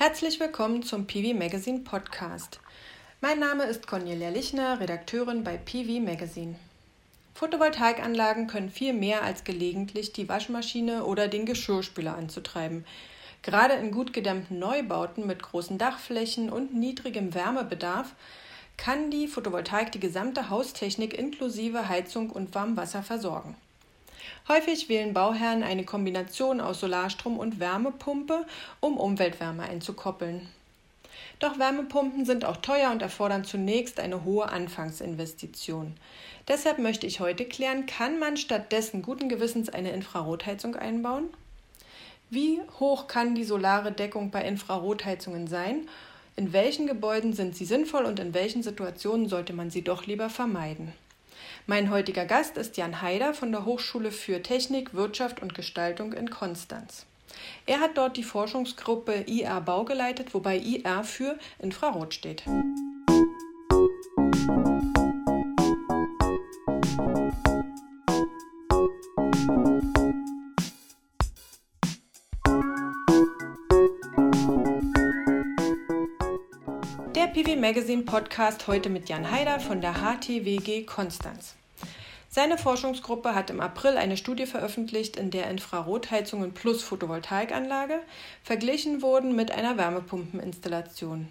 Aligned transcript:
Herzlich 0.00 0.38
willkommen 0.38 0.84
zum 0.84 1.08
PV 1.08 1.36
Magazine 1.36 1.80
Podcast. 1.80 2.60
Mein 3.20 3.40
Name 3.40 3.64
ist 3.64 3.88
Cornelia 3.88 4.28
Lichner, 4.28 4.78
Redakteurin 4.78 5.42
bei 5.42 5.56
PV 5.56 5.98
Magazine. 5.98 6.54
Photovoltaikanlagen 7.34 8.46
können 8.46 8.70
viel 8.70 8.92
mehr 8.92 9.24
als 9.24 9.42
gelegentlich 9.42 10.12
die 10.12 10.28
Waschmaschine 10.28 11.04
oder 11.04 11.26
den 11.26 11.46
Geschirrspüler 11.46 12.16
anzutreiben. 12.16 12.84
Gerade 13.42 13.74
in 13.74 13.90
gut 13.90 14.12
gedämmten 14.12 14.60
Neubauten 14.60 15.26
mit 15.26 15.42
großen 15.42 15.78
Dachflächen 15.78 16.48
und 16.48 16.72
niedrigem 16.72 17.34
Wärmebedarf 17.34 18.14
kann 18.76 19.10
die 19.10 19.26
Photovoltaik 19.26 19.90
die 19.90 19.98
gesamte 19.98 20.48
Haustechnik 20.48 21.12
inklusive 21.12 21.88
Heizung 21.88 22.30
und 22.30 22.54
Warmwasser 22.54 23.02
versorgen. 23.02 23.56
Häufig 24.48 24.88
wählen 24.88 25.14
Bauherren 25.14 25.62
eine 25.62 25.84
Kombination 25.84 26.60
aus 26.60 26.80
Solarstrom 26.80 27.38
und 27.38 27.60
Wärmepumpe, 27.60 28.46
um 28.80 28.96
Umweltwärme 28.96 29.62
einzukoppeln. 29.62 30.48
Doch 31.38 31.58
Wärmepumpen 31.58 32.24
sind 32.24 32.44
auch 32.44 32.56
teuer 32.56 32.90
und 32.90 33.02
erfordern 33.02 33.44
zunächst 33.44 34.00
eine 34.00 34.24
hohe 34.24 34.48
Anfangsinvestition. 34.48 35.94
Deshalb 36.48 36.78
möchte 36.78 37.06
ich 37.06 37.20
heute 37.20 37.44
klären, 37.44 37.86
kann 37.86 38.18
man 38.18 38.36
stattdessen 38.36 39.02
guten 39.02 39.28
Gewissens 39.28 39.68
eine 39.68 39.92
Infrarotheizung 39.92 40.74
einbauen? 40.74 41.28
Wie 42.30 42.60
hoch 42.80 43.06
kann 43.06 43.34
die 43.34 43.44
solare 43.44 43.92
Deckung 43.92 44.30
bei 44.30 44.42
Infrarotheizungen 44.44 45.46
sein? 45.46 45.88
In 46.36 46.52
welchen 46.52 46.86
Gebäuden 46.86 47.32
sind 47.32 47.56
sie 47.56 47.64
sinnvoll 47.64 48.04
und 48.04 48.20
in 48.20 48.34
welchen 48.34 48.62
Situationen 48.62 49.28
sollte 49.28 49.52
man 49.52 49.70
sie 49.70 49.82
doch 49.82 50.06
lieber 50.06 50.30
vermeiden? 50.30 50.92
Mein 51.70 51.90
heutiger 51.90 52.24
Gast 52.24 52.56
ist 52.56 52.78
Jan 52.78 53.02
Haider 53.02 53.34
von 53.34 53.52
der 53.52 53.66
Hochschule 53.66 54.10
für 54.10 54.42
Technik, 54.42 54.94
Wirtschaft 54.94 55.42
und 55.42 55.54
Gestaltung 55.54 56.14
in 56.14 56.30
Konstanz. 56.30 57.04
Er 57.66 57.80
hat 57.80 57.98
dort 57.98 58.16
die 58.16 58.22
Forschungsgruppe 58.22 59.24
IR 59.26 59.60
Bau 59.60 59.84
geleitet, 59.84 60.32
wobei 60.32 60.56
IR 60.56 61.04
für 61.04 61.38
Infrarot 61.58 62.14
steht. 62.14 62.42
Magazine 77.60 78.04
Podcast 78.04 78.68
heute 78.68 78.88
mit 78.88 79.08
Jan 79.08 79.32
Haider 79.32 79.58
von 79.58 79.80
der 79.80 79.94
HTWG 79.94 80.84
Konstanz. 80.86 81.56
Seine 82.28 82.56
Forschungsgruppe 82.56 83.34
hat 83.34 83.50
im 83.50 83.60
April 83.60 83.96
eine 83.96 84.16
Studie 84.16 84.46
veröffentlicht, 84.46 85.16
in 85.16 85.32
der 85.32 85.50
Infrarotheizungen 85.50 86.54
plus 86.54 86.84
Photovoltaikanlage 86.84 87.98
verglichen 88.44 89.02
wurden 89.02 89.34
mit 89.34 89.50
einer 89.50 89.76
Wärmepumpeninstallation. 89.76 91.26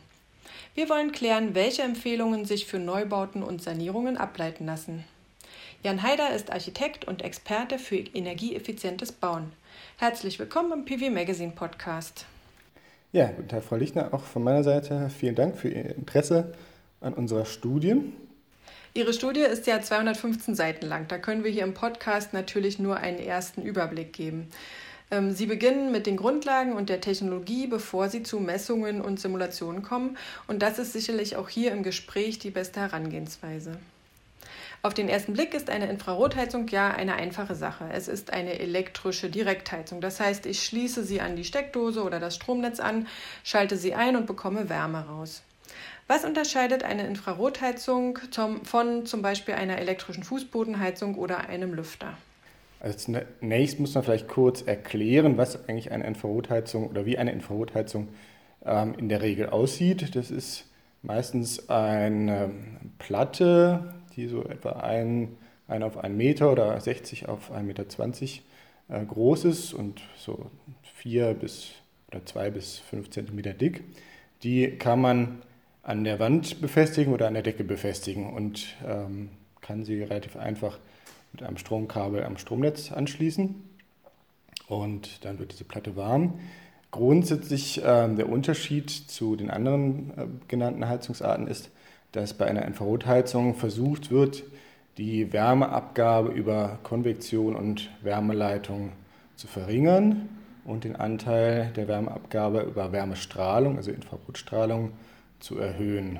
Wir 0.75 0.89
wollen 0.89 1.13
klären, 1.13 1.55
welche 1.55 1.83
Empfehlungen 1.83 2.43
sich 2.43 2.65
für 2.65 2.79
Neubauten 2.79 3.41
und 3.41 3.63
Sanierungen 3.63 4.17
ableiten 4.17 4.65
lassen. 4.65 5.05
Jan 5.81 6.03
Haider 6.03 6.31
ist 6.31 6.51
Architekt 6.51 7.05
und 7.05 7.21
Experte 7.21 7.79
für 7.79 7.95
energieeffizientes 7.95 9.13
Bauen. 9.13 9.53
Herzlich 9.95 10.39
willkommen 10.39 10.73
im 10.73 10.85
PV 10.85 11.09
Magazine 11.09 11.53
Podcast. 11.53 12.25
Ja, 13.17 13.31
guten 13.35 13.47
Tag, 13.47 13.63
Frau 13.63 13.77
Lichner. 13.77 14.13
Auch 14.13 14.25
von 14.25 14.43
meiner 14.43 14.63
Seite 14.63 15.09
vielen 15.09 15.33
Dank 15.33 15.57
für 15.57 15.69
Ihr 15.69 15.95
Interesse 15.95 16.53
an 17.01 17.15
unserer 17.15 17.45
Studie. 17.45 18.13
Ihre 18.93 19.11
Studie 19.11 19.39
ist 19.39 19.65
ja 19.65 19.81
215 19.81 20.53
Seiten 20.53 20.85
lang. 20.85 21.07
Da 21.07 21.17
können 21.17 21.43
wir 21.43 21.49
hier 21.49 21.63
im 21.63 21.73
Podcast 21.73 22.33
natürlich 22.33 22.77
nur 22.77 22.97
einen 22.97 23.17
ersten 23.17 23.63
Überblick 23.63 24.13
geben. 24.13 24.51
Ähm, 25.09 25.31
Sie 25.31 25.47
beginnen 25.47 25.91
mit 25.91 26.05
den 26.05 26.15
Grundlagen 26.15 26.73
und 26.73 26.89
der 26.89 27.01
Technologie, 27.01 27.65
bevor 27.65 28.09
Sie 28.09 28.21
zu 28.21 28.39
Messungen 28.39 29.01
und 29.01 29.19
Simulationen 29.19 29.81
kommen. 29.81 30.15
Und 30.45 30.61
das 30.61 30.77
ist 30.77 30.93
sicherlich 30.93 31.37
auch 31.37 31.49
hier 31.49 31.71
im 31.71 31.81
Gespräch 31.81 32.37
die 32.37 32.51
beste 32.51 32.81
Herangehensweise. 32.81 33.79
Auf 34.87 34.93
den 34.93 35.09
ersten 35.09 35.33
Blick 35.33 35.53
ist 35.53 35.69
eine 35.69 35.89
Infrarotheizung 35.89 36.69
ja 36.69 36.91
eine 36.91 37.15
einfache 37.15 37.55
Sache. 37.55 37.89
Es 37.91 38.07
ist 38.07 38.31
eine 38.31 38.57
elektrische 38.57 39.29
Direktheizung. 39.29 39.99
Das 39.99 40.21
heißt, 40.21 40.45
ich 40.45 40.63
schließe 40.63 41.03
sie 41.03 41.19
an 41.19 41.35
die 41.35 41.43
Steckdose 41.43 42.01
oder 42.01 42.21
das 42.21 42.35
Stromnetz 42.35 42.79
an, 42.79 43.05
schalte 43.43 43.75
sie 43.75 43.95
ein 43.95 44.15
und 44.15 44.27
bekomme 44.27 44.69
Wärme 44.69 45.05
raus. 45.05 45.43
Was 46.07 46.23
unterscheidet 46.23 46.83
eine 46.85 47.05
Infrarotheizung 47.05 48.17
von 48.63 49.05
zum 49.05 49.21
Beispiel 49.21 49.55
einer 49.55 49.77
elektrischen 49.77 50.23
Fußbodenheizung 50.23 51.15
oder 51.15 51.49
einem 51.49 51.73
Lüfter? 51.73 52.13
Also 52.79 52.97
zunächst 52.97 53.81
muss 53.81 53.93
man 53.93 54.05
vielleicht 54.05 54.29
kurz 54.29 54.61
erklären, 54.61 55.37
was 55.37 55.67
eigentlich 55.67 55.91
eine 55.91 56.07
Infrarotheizung 56.07 56.87
oder 56.87 57.05
wie 57.05 57.17
eine 57.17 57.33
Infrarotheizung 57.33 58.07
ähm, 58.65 58.95
in 58.97 59.09
der 59.09 59.21
Regel 59.21 59.49
aussieht. 59.49 60.15
Das 60.15 60.31
ist 60.31 60.63
meistens 61.01 61.67
eine 61.67 62.51
Platte, 62.99 63.96
die 64.17 64.27
so 64.27 64.43
etwa 64.43 64.71
ein, 64.71 65.37
ein 65.67 65.83
auf 65.83 65.97
einen 65.97 66.17
Meter 66.17 66.51
oder 66.51 66.79
60 66.79 67.29
auf 67.29 67.51
1,20 67.51 67.61
Meter 67.63 67.85
äh, 68.89 69.05
groß 69.05 69.45
ist 69.45 69.73
und 69.73 70.01
so 70.17 70.51
vier 70.81 71.33
bis 71.33 71.71
oder 72.09 72.25
zwei 72.25 72.49
bis 72.49 72.79
fünf 72.79 73.09
Zentimeter 73.09 73.53
dick. 73.53 73.83
Die 74.43 74.77
kann 74.77 74.99
man 74.99 75.41
an 75.83 76.03
der 76.03 76.19
Wand 76.19 76.61
befestigen 76.61 77.13
oder 77.13 77.27
an 77.27 77.33
der 77.33 77.43
Decke 77.43 77.63
befestigen 77.63 78.33
und 78.33 78.75
ähm, 78.85 79.29
kann 79.61 79.83
sie 79.85 80.01
relativ 80.01 80.35
einfach 80.35 80.79
mit 81.31 81.43
einem 81.43 81.57
Stromkabel 81.57 82.23
am 82.23 82.37
Stromnetz 82.37 82.91
anschließen. 82.91 83.55
Und 84.67 85.23
dann 85.25 85.39
wird 85.39 85.53
diese 85.53 85.63
Platte 85.63 85.95
warm. 85.95 86.39
Grundsätzlich 86.91 87.79
äh, 87.79 88.15
der 88.15 88.29
Unterschied 88.29 88.89
zu 88.89 89.35
den 89.35 89.49
anderen 89.49 90.11
äh, 90.17 90.27
genannten 90.47 90.87
Heizungsarten 90.87 91.47
ist, 91.47 91.69
dass 92.11 92.33
bei 92.33 92.45
einer 92.45 92.65
Infrarotheizung 92.65 93.55
versucht 93.55 94.11
wird, 94.11 94.43
die 94.97 95.31
Wärmeabgabe 95.31 96.29
über 96.29 96.79
Konvektion 96.83 97.55
und 97.55 97.89
Wärmeleitung 98.01 98.91
zu 99.35 99.47
verringern 99.47 100.29
und 100.65 100.83
den 100.83 100.95
Anteil 100.95 101.71
der 101.75 101.87
Wärmeabgabe 101.87 102.61
über 102.61 102.91
Wärmestrahlung, 102.91 103.77
also 103.77 103.91
Infrarotstrahlung, 103.91 104.91
zu 105.39 105.59
erhöhen. 105.59 106.19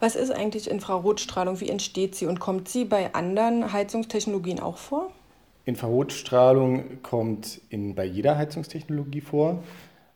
Was 0.00 0.16
ist 0.16 0.32
eigentlich 0.32 0.68
Infrarotstrahlung? 0.68 1.60
Wie 1.60 1.68
entsteht 1.68 2.16
sie 2.16 2.26
und 2.26 2.40
kommt 2.40 2.68
sie 2.68 2.84
bei 2.84 3.14
anderen 3.14 3.72
Heizungstechnologien 3.72 4.58
auch 4.58 4.76
vor? 4.76 5.12
Infrarotstrahlung 5.64 7.02
kommt 7.02 7.60
in, 7.68 7.94
bei 7.94 8.04
jeder 8.04 8.36
Heizungstechnologie 8.36 9.20
vor. 9.20 9.62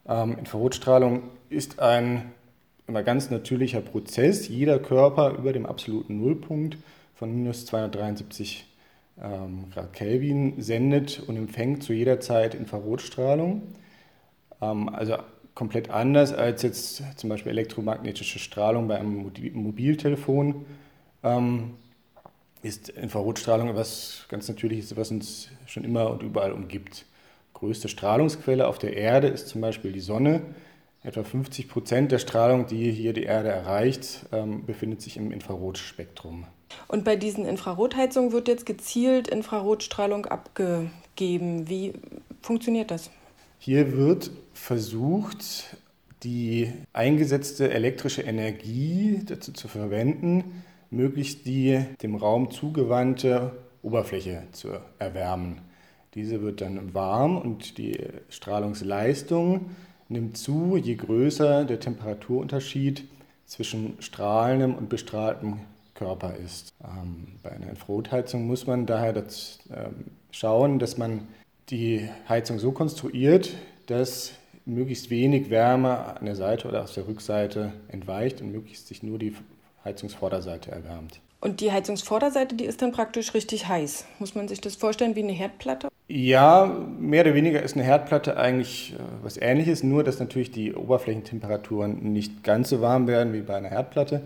Ähm, 0.07 0.37
Infrarotstrahlung 0.39 1.23
ist 1.49 1.79
ein 1.79 2.33
immer 2.87 3.03
ganz 3.03 3.31
natürlicher 3.31 3.81
Prozess. 3.81 4.49
Jeder 4.49 4.79
Körper 4.79 5.37
über 5.39 5.53
dem 5.53 5.67
absoluten 5.67 6.21
Nullpunkt 6.21 6.77
von 7.15 7.35
minus 7.35 7.67
273 7.67 8.67
ähm, 9.23 9.71
Grad 9.73 9.93
Kelvin 9.93 10.61
sendet 10.61 11.23
und 11.27 11.37
empfängt 11.37 11.83
zu 11.83 11.93
jeder 11.93 12.21
Zeit 12.21 12.55
Infrarotstrahlung. 12.55 13.63
Ähm, 14.61 14.89
also 14.89 15.17
komplett 15.55 15.91
anders 15.91 16.33
als 16.33 16.63
jetzt 16.63 17.03
zum 17.17 17.31
Beispiel 17.31 17.53
elektromagnetische 17.53 18.39
Strahlung 18.39 18.89
bei 18.89 18.99
einem 18.99 19.31
Mobiltelefon. 19.55 20.67
Ähm, 21.23 21.75
ist 22.63 22.89
Infrarotstrahlung 22.89 23.69
etwas 23.69 24.25
ganz 24.29 24.49
Natürliches, 24.49 24.97
was 24.97 25.11
uns 25.11 25.51
schon 25.67 25.85
immer 25.85 26.11
und 26.11 26.23
überall 26.23 26.53
umgibt. 26.53 27.05
Größte 27.53 27.89
Strahlungsquelle 27.89 28.67
auf 28.67 28.79
der 28.79 28.97
Erde 28.97 29.29
ist 29.29 29.49
zum 29.49 29.61
Beispiel 29.61 29.93
die 29.93 30.01
Sonne. 30.01 30.41
Etwa 31.05 31.23
50 31.23 31.69
Prozent 31.69 32.13
der 32.13 32.19
Strahlung, 32.19 32.67
die 32.67 32.91
hier 32.91 33.13
die 33.13 33.25
Erde 33.25 33.51
erreicht, 33.51 34.25
ähm, 34.33 34.65
befindet 34.65 35.03
sich 35.03 35.19
im 35.19 35.33
Infrarotspektrum. 35.33 36.47
Und 36.89 37.05
bei 37.05 37.15
diesen 37.15 37.45
Infrarotheizungen 37.45 38.33
wird 38.33 38.49
jetzt 38.49 38.65
gezielt 38.65 39.29
Infrarotstrahlung 39.29 40.25
abgegeben. 40.25 41.69
Wie 41.69 41.93
funktioniert 42.41 42.91
das? 42.91 43.11
Hier 43.59 43.97
wird 43.99 44.31
versucht, 44.55 45.77
die 46.23 46.73
eingesetzte 46.95 47.71
elektrische 47.71 48.23
Energie 48.23 49.21
dazu 49.27 49.53
zu 49.53 49.69
verwenden, 49.69 50.65
möglichst 50.91 51.45
die 51.45 51.85
dem 52.03 52.15
Raum 52.15 52.51
zugewandte 52.51 53.53
Oberfläche 53.83 54.45
zu 54.53 54.69
erwärmen. 54.99 55.61
Diese 56.15 56.41
wird 56.41 56.63
dann 56.63 56.95
warm 56.95 57.37
und 57.37 57.77
die 57.77 57.99
Strahlungsleistung 58.31 59.71
nimmt 60.15 60.39
zu, 60.39 60.77
je 60.77 60.95
größer 60.95 61.65
der 61.65 61.81
Temperaturunterschied 61.81 63.05
zwischen 63.45 63.97
strahlendem 64.01 64.75
und 64.75 64.89
bestrahltem 64.89 65.61
Körper 65.95 66.35
ist. 66.37 66.73
Ähm, 66.83 67.27
bei 67.43 67.53
einer 67.53 67.69
Infrarotheizung 67.69 68.47
muss 68.47 68.67
man 68.67 68.87
daher 68.87 69.13
das, 69.13 69.59
ähm, 69.71 70.07
schauen, 70.31 70.79
dass 70.79 70.97
man 70.97 71.29
die 71.69 72.09
Heizung 72.29 72.59
so 72.59 72.73
konstruiert, 72.73 73.51
dass 73.87 74.33
möglichst 74.65 75.11
wenig 75.11 75.51
Wärme 75.51 76.17
an 76.17 76.25
der 76.25 76.37
Seite 76.37 76.69
oder 76.69 76.83
aus 76.83 76.95
der 76.95 77.07
Rückseite 77.07 77.73
entweicht 77.89 78.41
und 78.41 78.51
möglichst 78.51 78.89
sich 78.89 79.03
nur 79.03 79.19
die 79.19 79.35
Heizungsvorderseite 79.85 80.71
erwärmt. 80.71 81.21
Und 81.41 81.61
die 81.61 81.71
Heizungsvorderseite, 81.71 82.55
die 82.55 82.65
ist 82.65 82.81
dann 82.81 82.93
praktisch 82.93 83.35
richtig 83.35 83.69
heiß. 83.69 84.07
Muss 84.19 84.35
man 84.35 84.49
sich 84.49 84.63
das 84.63 84.77
vorstellen 84.77 85.15
wie 85.15 85.23
eine 85.23 85.33
Herdplatte? 85.33 85.89
Ja, 86.07 86.67
mehr 86.99 87.23
oder 87.23 87.35
weniger 87.35 87.63
ist 87.63 87.75
eine 87.75 87.85
Herdplatte 87.85 88.37
eigentlich 88.37 88.95
äh, 88.95 88.99
was 89.23 89.39
Ähnliches, 89.39 89.83
nur 89.83 90.05
dass 90.05 90.21
natürlich 90.21 90.51
die 90.51 90.75
Oberflächentemperaturen 90.75 92.13
nicht 92.13 92.45
ganz 92.45 92.69
so 92.69 92.83
warm 92.83 93.07
werden 93.07 93.33
wie 93.33 93.41
bei 93.41 93.57
einer 93.57 93.71
Herdplatte. 93.71 94.23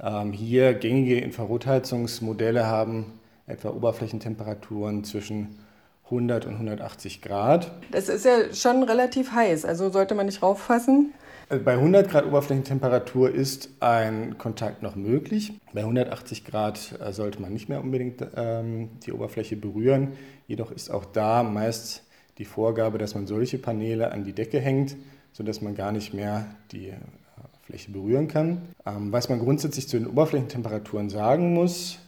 Ähm, 0.00 0.32
hier 0.32 0.74
gängige 0.74 1.18
Infrarotheizungsmodelle 1.18 2.66
haben 2.66 3.18
etwa 3.48 3.70
Oberflächentemperaturen 3.70 5.02
zwischen 5.02 5.58
100 6.04 6.46
und 6.46 6.54
180 6.54 7.20
Grad. 7.20 7.72
Das 7.90 8.08
ist 8.08 8.24
ja 8.24 8.54
schon 8.54 8.84
relativ 8.84 9.32
heiß, 9.32 9.64
also 9.64 9.90
sollte 9.90 10.14
man 10.14 10.26
nicht 10.26 10.42
rauffassen. 10.42 11.12
Also 11.50 11.64
bei 11.64 11.72
100 11.72 12.10
Grad 12.10 12.26
Oberflächentemperatur 12.26 13.34
ist 13.34 13.70
ein 13.80 14.36
Kontakt 14.36 14.82
noch 14.82 14.96
möglich. 14.96 15.54
Bei 15.72 15.80
180 15.80 16.44
Grad 16.44 17.00
äh, 17.00 17.10
sollte 17.12 17.40
man 17.40 17.54
nicht 17.54 17.70
mehr 17.70 17.82
unbedingt 17.82 18.22
ähm, 18.36 18.90
die 19.06 19.12
Oberfläche 19.12 19.56
berühren. 19.56 20.12
Jedoch 20.46 20.70
ist 20.70 20.90
auch 20.90 21.06
da 21.06 21.42
meist 21.42 22.02
die 22.36 22.44
Vorgabe, 22.44 22.98
dass 22.98 23.14
man 23.14 23.26
solche 23.26 23.56
Paneele 23.56 24.12
an 24.12 24.24
die 24.24 24.34
Decke 24.34 24.60
hängt, 24.60 24.96
sodass 25.32 25.62
man 25.62 25.74
gar 25.74 25.90
nicht 25.90 26.12
mehr 26.12 26.46
die 26.70 26.88
äh, 26.88 26.96
Fläche 27.62 27.92
berühren 27.92 28.28
kann. 28.28 28.60
Ähm, 28.84 29.10
was 29.10 29.30
man 29.30 29.38
grundsätzlich 29.38 29.88
zu 29.88 29.98
den 29.98 30.06
Oberflächentemperaturen 30.06 31.08
sagen 31.08 31.54
muss, 31.54 31.98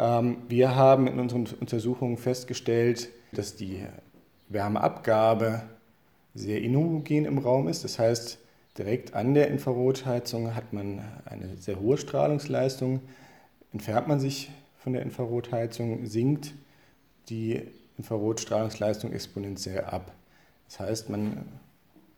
ähm, 0.00 0.38
wir 0.48 0.74
haben 0.74 1.06
in 1.06 1.20
unseren 1.20 1.46
Untersuchungen 1.60 2.16
festgestellt, 2.16 3.08
dass 3.30 3.54
die 3.54 3.84
Wärmeabgabe 4.48 5.62
sehr 6.34 6.60
inhomogen 6.60 7.24
im 7.24 7.38
Raum 7.38 7.68
ist. 7.68 7.84
Das 7.84 8.00
heißt, 8.00 8.40
direkt 8.80 9.14
an 9.14 9.34
der 9.34 9.48
Infrarotheizung 9.48 10.54
hat 10.54 10.72
man 10.72 11.02
eine 11.26 11.58
sehr 11.58 11.78
hohe 11.78 11.98
Strahlungsleistung. 11.98 13.00
Entfernt 13.74 14.08
man 14.08 14.18
sich 14.18 14.50
von 14.78 14.94
der 14.94 15.02
Infrarotheizung, 15.02 16.06
sinkt 16.06 16.54
die 17.28 17.60
Infrarotstrahlungsleistung 17.98 19.12
exponentiell 19.12 19.84
ab. 19.84 20.12
Das 20.66 20.80
heißt, 20.80 21.10
man 21.10 21.46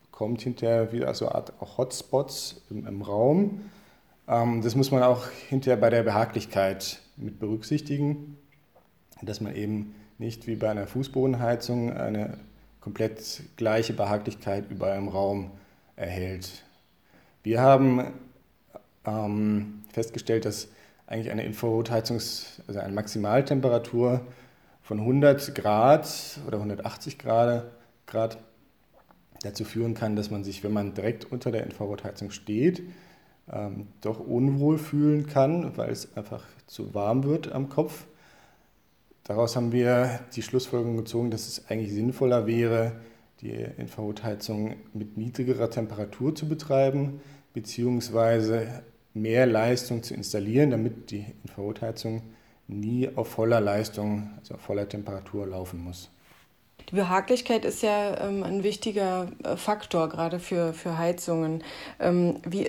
bekommt 0.05 0.43
hinterher 0.43 0.93
wieder 0.93 1.13
so 1.15 1.27
eine 1.27 1.35
Art 1.35 1.53
Hotspots 1.61 2.63
im, 2.71 2.87
im 2.87 3.03
Raum. 3.03 3.63
Ähm, 4.29 4.63
das 4.63 4.77
muss 4.77 4.93
man 4.93 5.03
auch 5.03 5.27
hinterher 5.49 5.81
bei 5.81 5.91
der 5.91 6.05
Behaglichkeit 6.05 7.01
mit 7.17 7.41
berücksichtigen, 7.41 8.39
dass 9.21 9.41
man 9.41 9.57
eben 9.57 9.97
nicht 10.19 10.47
wie 10.47 10.55
bei 10.55 10.71
einer 10.71 10.87
Fußbodenheizung 10.87 11.93
eine 11.93 12.39
komplett 12.81 13.43
gleiche 13.57 13.95
Behaglichkeit 13.95 14.71
überall 14.71 14.99
im 14.99 15.09
Raum 15.09 15.51
erhält. 15.97 16.65
Wir 17.43 17.61
haben 17.61 18.13
ähm, 19.05 19.83
festgestellt, 19.93 20.45
dass 20.45 20.69
eigentlich 21.07 21.31
eine 21.31 21.45
Infrarotheizung, 21.45 22.17
also 22.17 22.81
eine 22.81 22.93
Maximaltemperatur 22.95 24.21
von 24.83 25.01
100 25.01 25.55
Grad 25.55 26.41
oder 26.47 26.59
180 26.59 27.19
Grad, 27.19 27.65
Grad 28.07 28.39
dazu 29.43 29.65
führen 29.65 29.95
kann, 29.95 30.17
dass 30.17 30.31
man 30.31 30.45
sich, 30.45 30.63
wenn 30.63 30.73
man 30.73 30.95
direkt 30.95 31.31
unter 31.31 31.51
der 31.51 31.65
Infrarotheizung 31.65 32.31
steht, 32.31 32.83
ähm, 33.51 33.89
doch 34.01 34.21
unwohl 34.21 34.79
fühlen 34.79 35.27
kann, 35.27 35.77
weil 35.77 35.91
es 35.91 36.17
einfach 36.17 36.45
zu 36.67 36.95
warm 36.95 37.25
wird 37.25 37.53
am 37.53 37.69
Kopf. 37.69 38.07
Daraus 39.25 39.57
haben 39.57 39.73
wir 39.73 40.21
die 40.35 40.43
Schlussfolgerung 40.43 40.97
gezogen, 40.97 41.31
dass 41.31 41.47
es 41.47 41.69
eigentlich 41.69 41.93
sinnvoller 41.93 42.47
wäre, 42.47 42.93
die 43.43 43.67
Infrarotheizung 43.77 44.77
mit 44.95 45.17
niedrigerer 45.17 45.69
Temperatur 45.69 46.35
zu 46.35 46.49
betreiben, 46.49 47.21
beziehungsweise 47.53 48.85
mehr 49.15 49.47
Leistung 49.47 50.03
zu 50.03 50.15
installieren, 50.15 50.71
damit 50.71 51.11
die 51.11 51.27
Infrarotheizung 51.45 52.23
nie 52.69 53.11
auf 53.15 53.29
voller 53.29 53.61
Leistung, 53.61 54.31
also 54.39 54.55
auf 54.55 54.61
voller 54.61 54.89
Temperatur 54.89 55.47
laufen 55.47 55.83
muss. 55.83 56.11
Die 56.89 56.97
Behaglichkeit 56.97 57.65
ist 57.65 57.83
ja 57.83 58.21
ähm, 58.27 58.43
ein 58.43 58.63
wichtiger 58.63 59.29
äh, 59.45 59.57
Faktor, 59.57 60.09
gerade 60.09 60.39
für, 60.39 60.73
für 60.73 60.99
Heizungen. 60.99 61.63
Ähm, 62.01 62.41
wie 62.47 62.69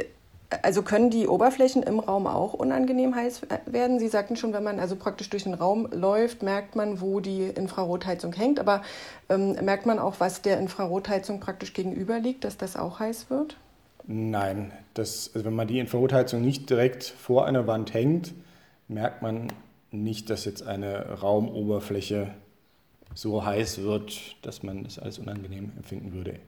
also 0.61 0.81
können 0.83 1.09
die 1.09 1.27
Oberflächen 1.27 1.83
im 1.83 1.99
Raum 1.99 2.27
auch 2.27 2.53
unangenehm 2.53 3.15
heiß 3.15 3.41
werden? 3.65 3.99
Sie 3.99 4.07
sagten 4.07 4.35
schon, 4.35 4.53
wenn 4.53 4.63
man 4.63 4.79
also 4.79 4.95
praktisch 4.95 5.29
durch 5.29 5.43
den 5.43 5.53
Raum 5.53 5.87
läuft, 5.91 6.43
merkt 6.43 6.75
man, 6.75 7.01
wo 7.01 7.19
die 7.19 7.43
Infrarotheizung 7.43 8.33
hängt. 8.33 8.59
Aber 8.59 8.81
ähm, 9.29 9.53
merkt 9.63 9.85
man 9.85 9.99
auch, 9.99 10.15
was 10.19 10.41
der 10.41 10.59
Infrarotheizung 10.59 11.39
praktisch 11.39 11.73
gegenüber 11.73 12.19
liegt, 12.19 12.43
dass 12.43 12.57
das 12.57 12.75
auch 12.75 12.99
heiß 12.99 13.29
wird? 13.29 13.57
Nein, 14.05 14.71
das, 14.93 15.31
also 15.33 15.45
wenn 15.45 15.55
man 15.55 15.67
die 15.67 15.79
Infrarotheizung 15.79 16.41
nicht 16.41 16.69
direkt 16.69 17.03
vor 17.03 17.45
einer 17.45 17.67
Wand 17.67 17.93
hängt, 17.93 18.33
merkt 18.87 19.21
man 19.21 19.47
nicht, 19.91 20.29
dass 20.29 20.45
jetzt 20.45 20.65
eine 20.65 21.19
Raumoberfläche 21.21 22.33
so 23.15 23.45
heiß 23.45 23.81
wird, 23.83 24.35
dass 24.41 24.63
man 24.63 24.83
das 24.83 24.99
als 24.99 25.19
unangenehm 25.19 25.71
empfinden 25.77 26.13
würde. 26.13 26.39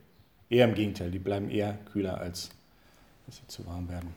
Eher 0.49 0.65
im 0.65 0.75
Gegenteil, 0.75 1.11
die 1.11 1.19
bleiben 1.19 1.49
eher 1.49 1.77
kühler 1.91 2.19
als 2.19 2.49
dass 3.25 3.37
sie 3.37 3.47
zu 3.47 3.65
warm 3.65 3.89
werden. 3.89 4.13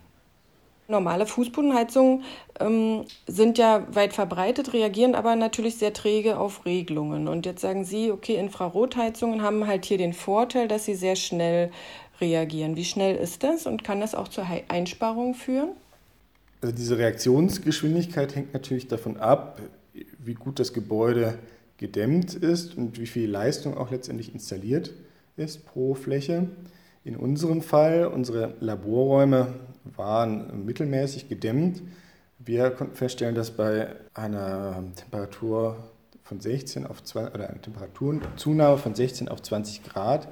Normale 0.90 1.26
Fußbodenheizungen 1.26 2.24
ähm, 2.60 3.04
sind 3.26 3.58
ja 3.58 3.86
weit 3.94 4.14
verbreitet, 4.14 4.72
reagieren 4.72 5.14
aber 5.14 5.36
natürlich 5.36 5.76
sehr 5.76 5.92
träge 5.92 6.38
auf 6.38 6.64
Regelungen. 6.64 7.28
Und 7.28 7.44
jetzt 7.44 7.60
sagen 7.60 7.84
Sie, 7.84 8.10
okay, 8.10 8.36
Infrarotheizungen 8.36 9.42
haben 9.42 9.66
halt 9.66 9.84
hier 9.84 9.98
den 9.98 10.14
Vorteil, 10.14 10.66
dass 10.66 10.86
sie 10.86 10.94
sehr 10.94 11.14
schnell 11.14 11.70
reagieren. 12.22 12.74
Wie 12.76 12.86
schnell 12.86 13.16
ist 13.16 13.42
das 13.42 13.66
und 13.66 13.84
kann 13.84 14.00
das 14.00 14.14
auch 14.14 14.28
zur 14.28 14.46
Einsparung 14.68 15.34
führen? 15.34 15.72
Also 16.62 16.74
diese 16.74 16.96
Reaktionsgeschwindigkeit 16.96 18.34
hängt 18.34 18.54
natürlich 18.54 18.88
davon 18.88 19.18
ab, 19.18 19.60
wie 20.18 20.34
gut 20.34 20.58
das 20.58 20.72
Gebäude 20.72 21.38
gedämmt 21.76 22.34
ist 22.34 22.76
und 22.76 22.98
wie 22.98 23.06
viel 23.06 23.30
Leistung 23.30 23.76
auch 23.76 23.90
letztendlich 23.90 24.32
installiert 24.32 24.92
ist 25.36 25.66
pro 25.66 25.94
Fläche. 25.94 26.48
In 27.04 27.16
unserem 27.16 27.62
Fall, 27.62 28.06
unsere 28.06 28.54
Laborräume 28.60 29.54
waren 29.96 30.64
mittelmäßig 30.64 31.28
gedämmt. 31.28 31.82
Wir 32.38 32.70
konnten 32.70 32.96
feststellen, 32.96 33.34
dass 33.34 33.50
bei 33.50 33.94
einer 34.14 34.82
Temperatur 34.94 35.76
von 36.22 36.40
16 36.40 36.86
auf 36.86 37.02
20, 37.02 37.34
oder 37.34 37.48
einer 37.48 37.62
Temperaturzunahme 37.62 38.78
von 38.78 38.94
16 38.94 39.28
auf 39.28 39.42
20 39.42 39.84
Grad 39.84 40.28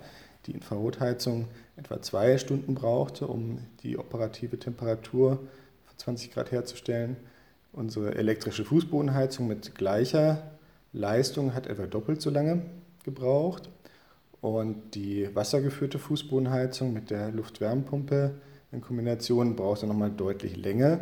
die 0.47 0.53
Infrarotheizung 0.53 1.49
etwa 1.77 2.01
zwei 2.03 2.39
Stunden 2.39 2.75
brauchte, 2.75 3.27
um 3.27 3.59
die 3.83 3.99
operative 3.99 4.59
Temperatur 4.59 5.39
von 5.87 5.99
20 5.99 6.33
Grad 6.33 6.53
herzustellen. 6.53 7.17
Unsere 7.73 8.15
elektrische 8.15 8.65
Fußbodenheizung 8.65 9.49
mit 9.49 9.75
gleicher 9.75 10.43
Leistung 10.93 11.55
hat 11.55 11.67
etwa 11.67 11.87
doppelt 11.87 12.23
so 12.23 12.31
lange 12.31 12.63
gebraucht. 13.05 13.69
Und 14.47 14.95
die 14.95 15.35
wassergeführte 15.35 15.99
Fußbodenheizung 15.99 16.93
mit 16.93 17.11
der 17.11 17.33
Luftwärmepumpe 17.33 18.37
in 18.71 18.81
Kombination 18.81 19.57
brauchte 19.57 19.89
nochmal 19.89 20.13
deutlich 20.13 20.57
länger, 20.57 21.01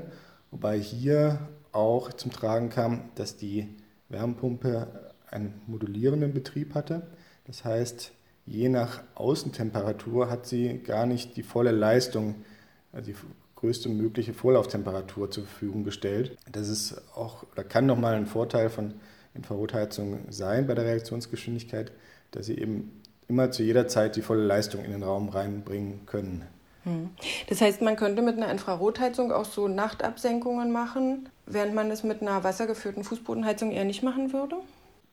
wobei 0.50 0.78
hier 0.78 1.40
auch 1.70 2.14
zum 2.14 2.32
Tragen 2.32 2.70
kam, 2.70 3.10
dass 3.16 3.36
die 3.36 3.68
Wärmepumpe 4.08 5.12
einen 5.30 5.60
modulierenden 5.66 6.32
Betrieb 6.32 6.74
hatte. 6.74 7.02
Das 7.46 7.66
heißt, 7.66 8.12
je 8.46 8.70
nach 8.70 9.02
Außentemperatur 9.14 10.30
hat 10.30 10.46
sie 10.46 10.78
gar 10.78 11.04
nicht 11.04 11.36
die 11.36 11.42
volle 11.42 11.72
Leistung, 11.72 12.36
also 12.92 13.12
die 13.12 13.16
größte 13.56 13.90
mögliche 13.90 14.32
Vorlauftemperatur 14.32 15.30
zur 15.30 15.44
Verfügung 15.44 15.84
gestellt. 15.84 16.38
Das 16.50 16.70
ist 16.70 16.96
auch 17.14 17.44
oder 17.52 17.62
kann 17.62 17.84
nochmal 17.84 18.14
ein 18.14 18.26
Vorteil 18.26 18.70
von 18.70 18.94
Infrarotheizung 19.34 20.20
sein 20.30 20.66
bei 20.66 20.74
der 20.74 20.86
Reaktionsgeschwindigkeit, 20.86 21.92
dass 22.30 22.46
sie 22.46 22.56
eben 22.56 23.02
immer 23.28 23.50
zu 23.50 23.62
jeder 23.62 23.88
Zeit 23.88 24.16
die 24.16 24.22
volle 24.22 24.44
Leistung 24.44 24.84
in 24.84 24.90
den 24.90 25.02
Raum 25.02 25.28
reinbringen 25.28 26.06
können. 26.06 26.44
Hm. 26.84 27.10
Das 27.48 27.60
heißt, 27.60 27.80
man 27.82 27.96
könnte 27.96 28.22
mit 28.22 28.36
einer 28.36 28.50
Infrarotheizung 28.50 29.32
auch 29.32 29.46
so 29.46 29.68
Nachtabsenkungen 29.68 30.70
machen, 30.70 31.28
während 31.46 31.74
man 31.74 31.90
es 31.90 32.04
mit 32.04 32.20
einer 32.20 32.44
wassergeführten 32.44 33.04
Fußbodenheizung 33.04 33.72
eher 33.72 33.84
nicht 33.84 34.02
machen 34.02 34.32
würde? 34.32 34.56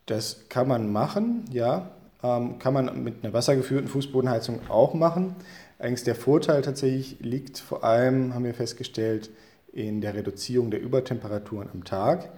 Das 0.06 0.48
kann 0.48 0.68
man 0.68 0.92
machen, 0.92 1.44
ja. 1.50 1.90
Ähm, 2.22 2.58
kann 2.58 2.74
man 2.74 3.02
mit 3.02 3.24
einer 3.24 3.32
wassergeführten 3.32 3.88
Fußbodenheizung 3.88 4.60
auch 4.68 4.94
machen. 4.94 5.34
Eigentlich 5.78 6.04
der 6.04 6.14
Vorteil 6.14 6.62
tatsächlich 6.62 7.16
liegt 7.20 7.58
vor 7.58 7.82
allem, 7.82 8.34
haben 8.34 8.44
wir 8.44 8.54
festgestellt, 8.54 9.30
in 9.72 10.00
der 10.00 10.14
Reduzierung 10.14 10.70
der 10.70 10.82
Übertemperaturen 10.82 11.68
am 11.72 11.84
Tag. 11.84 12.28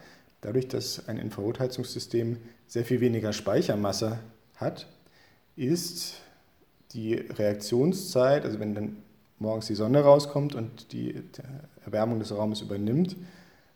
Dadurch, 0.41 0.69
dass 0.69 1.09
ein 1.09 1.19
Infrarotheizungssystem 1.19 2.39
sehr 2.67 2.85
viel 2.85 3.01
weniger 3.01 3.33
Speichermasse 3.33 4.19
hat, 4.57 4.87
ist 5.57 6.15
die 6.93 7.15
Reaktionszeit, 7.15 8.45
also 8.45 8.61
wenn 8.61 8.75
dann 8.75 8.97
morgens 9.39 9.67
die 9.67 9.75
Sonne 9.75 10.01
rauskommt 10.01 10.55
und 10.55 10.93
die 10.93 11.23
Erwärmung 11.85 12.19
des 12.19 12.35
Raumes 12.35 12.61
übernimmt, 12.61 13.17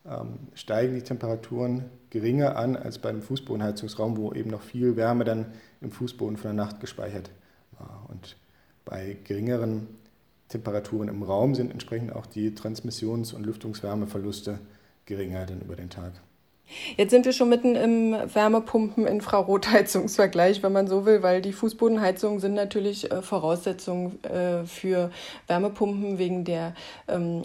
ähm, 0.07 0.39
steigen 0.55 0.95
die 0.95 1.03
Temperaturen 1.03 1.85
geringer 2.11 2.57
an 2.57 2.77
als 2.77 2.99
bei 2.99 3.11
einem 3.11 3.23
Fußbodenheizungsraum, 3.23 4.17
wo 4.17 4.33
eben 4.33 4.51
noch 4.51 4.63
viel 4.63 4.97
Wärme 4.97 5.25
dann 5.25 5.47
im 5.81 5.91
Fußboden 5.91 6.37
von 6.37 6.57
der 6.57 6.65
Nacht 6.65 6.81
gespeichert 6.81 7.31
war. 7.79 8.07
Und 8.09 8.37
bei 8.85 9.17
geringeren 9.25 9.87
Temperaturen 10.49 11.09
im 11.09 11.23
Raum 11.23 11.55
sind 11.55 11.71
entsprechend 11.71 12.15
auch 12.15 12.25
die 12.25 12.55
Transmissions- 12.55 13.35
und 13.35 13.45
Lüftungswärmeverluste 13.45 14.59
geringer 15.05 15.45
dann 15.45 15.61
über 15.61 15.77
den 15.77 15.91
Tag. 15.91 16.13
Jetzt 16.97 17.11
sind 17.11 17.25
wir 17.25 17.33
schon 17.33 17.49
mitten 17.49 17.75
im 17.77 18.13
Wärmepumpen-Infrarotheizungsvergleich, 18.13 20.63
wenn 20.63 20.73
man 20.73 20.87
so 20.87 21.07
will, 21.07 21.23
weil 21.23 21.41
die 21.41 21.55
Fußbodenheizungen 21.55 22.41
sind 22.41 22.53
natürlich 22.55 23.11
äh, 23.11 23.23
Voraussetzungen 23.23 24.23
äh, 24.25 24.67
für 24.67 25.11
Wärmepumpen 25.47 26.19
wegen 26.19 26.45
der, 26.45 26.75
ähm, 27.09 27.45